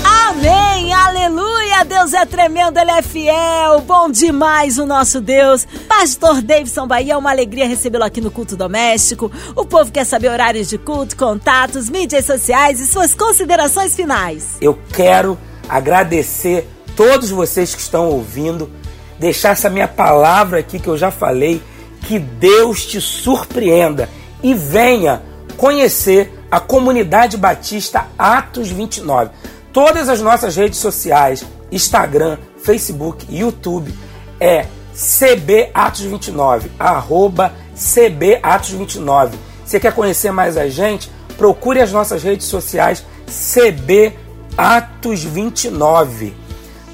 Amém, 0.04 0.94
aleluia, 0.94 1.84
Deus 1.84 2.14
é 2.14 2.24
tremendo, 2.24 2.78
Ele 2.78 2.92
é 2.92 3.02
fiel, 3.02 3.82
bom 3.82 4.12
demais 4.12 4.78
o 4.78 4.86
nosso 4.86 5.20
Deus. 5.20 5.66
Pastor 5.88 6.44
Davidson 6.44 6.86
Bahia, 6.86 7.14
é 7.14 7.18
uma 7.18 7.32
alegria 7.32 7.68
recebê-lo 7.68 8.04
aqui 8.04 8.22
no 8.22 8.30
Culto 8.30 8.56
Doméstico. 8.56 9.32
O 9.56 9.66
povo 9.66 9.92
quer 9.92 10.06
saber 10.06 10.30
horários 10.30 10.70
de 10.70 10.78
culto, 10.78 11.18
contatos, 11.18 11.90
mídias 11.90 12.26
sociais 12.26 12.80
e 12.80 12.86
suas 12.86 13.16
considerações 13.16 13.96
finais. 13.96 14.58
Eu 14.62 14.78
quero 14.94 15.40
agradecer 15.68 16.70
todos 16.96 17.32
vocês 17.32 17.74
que 17.74 17.82
estão 17.82 18.08
ouvindo, 18.08 18.70
deixar 19.18 19.54
essa 19.54 19.68
minha 19.68 19.88
palavra 19.88 20.60
aqui 20.60 20.78
que 20.78 20.90
eu 20.90 20.96
já 20.96 21.10
falei, 21.10 21.60
que 22.02 22.20
Deus 22.20 22.86
te 22.86 23.02
surpreenda 23.02 24.08
e 24.44 24.54
venha 24.54 25.24
conhecer 25.58 26.32
a 26.50 26.60
comunidade 26.60 27.38
batista 27.38 28.08
Atos 28.18 28.70
29. 28.70 29.32
Todas 29.74 30.10
as 30.10 30.22
nossas 30.22 30.56
redes 30.56 30.80
sociais, 30.80 31.46
Instagram, 31.72 32.38
Facebook, 32.58 33.26
YouTube, 33.30 33.94
é 34.40 34.66
CB 34.94 35.72
Atos 35.74 36.02
29, 36.02 36.72
arroba 36.80 37.54
CB 37.76 38.40
Atos 38.42 38.70
29. 38.70 39.38
Você 39.66 39.80
quer 39.80 39.94
conhecer 39.94 40.32
mais 40.32 40.56
a 40.56 40.70
gente? 40.70 41.12
Procure 41.38 41.82
as 41.82 41.92
nossas 41.92 42.24
redes 42.24 42.48
sociais 42.48 43.06
CB 43.28 44.18
Atos 44.58 45.24
29. 45.24 46.34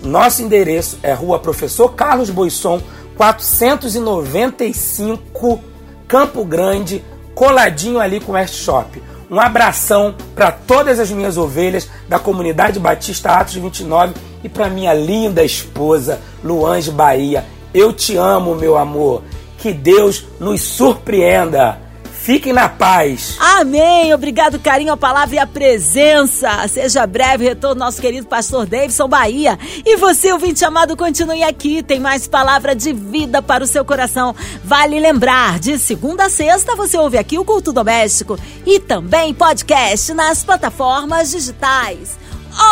Nosso 0.01 0.41
endereço 0.41 0.97
é 1.03 1.13
Rua 1.13 1.37
Professor 1.37 1.93
Carlos 1.93 2.31
Boisson, 2.31 2.81
495 3.15 5.61
Campo 6.07 6.43
Grande, 6.43 7.05
coladinho 7.35 7.99
ali 7.99 8.19
com 8.19 8.31
o 8.31 8.35
West 8.35 8.55
Shop. 8.55 9.01
Um 9.29 9.39
abração 9.39 10.13
para 10.35 10.51
todas 10.51 10.99
as 10.99 11.09
minhas 11.09 11.37
ovelhas 11.37 11.89
da 12.09 12.19
comunidade 12.19 12.79
Batista 12.79 13.31
Atos 13.31 13.55
29 13.55 14.13
e 14.43 14.49
para 14.49 14.69
minha 14.69 14.93
linda 14.93 15.43
esposa 15.43 16.19
Luange 16.43 16.91
Bahia. 16.91 17.45
Eu 17.73 17.93
te 17.93 18.17
amo, 18.17 18.55
meu 18.55 18.77
amor. 18.77 19.23
Que 19.57 19.71
Deus 19.71 20.25
nos 20.39 20.61
surpreenda. 20.61 21.79
Fiquem 22.21 22.53
na 22.53 22.69
paz. 22.69 23.35
Amém. 23.39 24.13
Obrigado, 24.13 24.59
carinho, 24.59 24.93
a 24.93 24.97
palavra 24.97 25.35
e 25.35 25.39
a 25.39 25.47
presença. 25.47 26.67
Seja 26.67 27.07
breve 27.07 27.45
retorno 27.45 27.83
nosso 27.83 27.99
querido 27.99 28.27
pastor 28.27 28.67
Davidson 28.67 29.07
Bahia. 29.07 29.57
E 29.83 29.97
você, 29.97 30.31
ouvinte 30.31 30.63
amado, 30.63 30.95
continue 30.95 31.41
aqui. 31.41 31.81
Tem 31.81 31.99
mais 31.99 32.27
palavra 32.27 32.75
de 32.75 32.93
vida 32.93 33.41
para 33.41 33.63
o 33.63 33.67
seu 33.67 33.83
coração. 33.83 34.35
Vale 34.63 34.99
lembrar, 34.99 35.57
de 35.59 35.79
segunda 35.79 36.25
a 36.25 36.29
sexta 36.29 36.75
você 36.75 36.95
ouve 36.95 37.17
aqui 37.17 37.39
o 37.39 37.43
Culto 37.43 37.73
Doméstico 37.73 38.37
e 38.67 38.79
também 38.79 39.33
podcast 39.33 40.13
nas 40.13 40.43
plataformas 40.43 41.31
digitais 41.31 42.20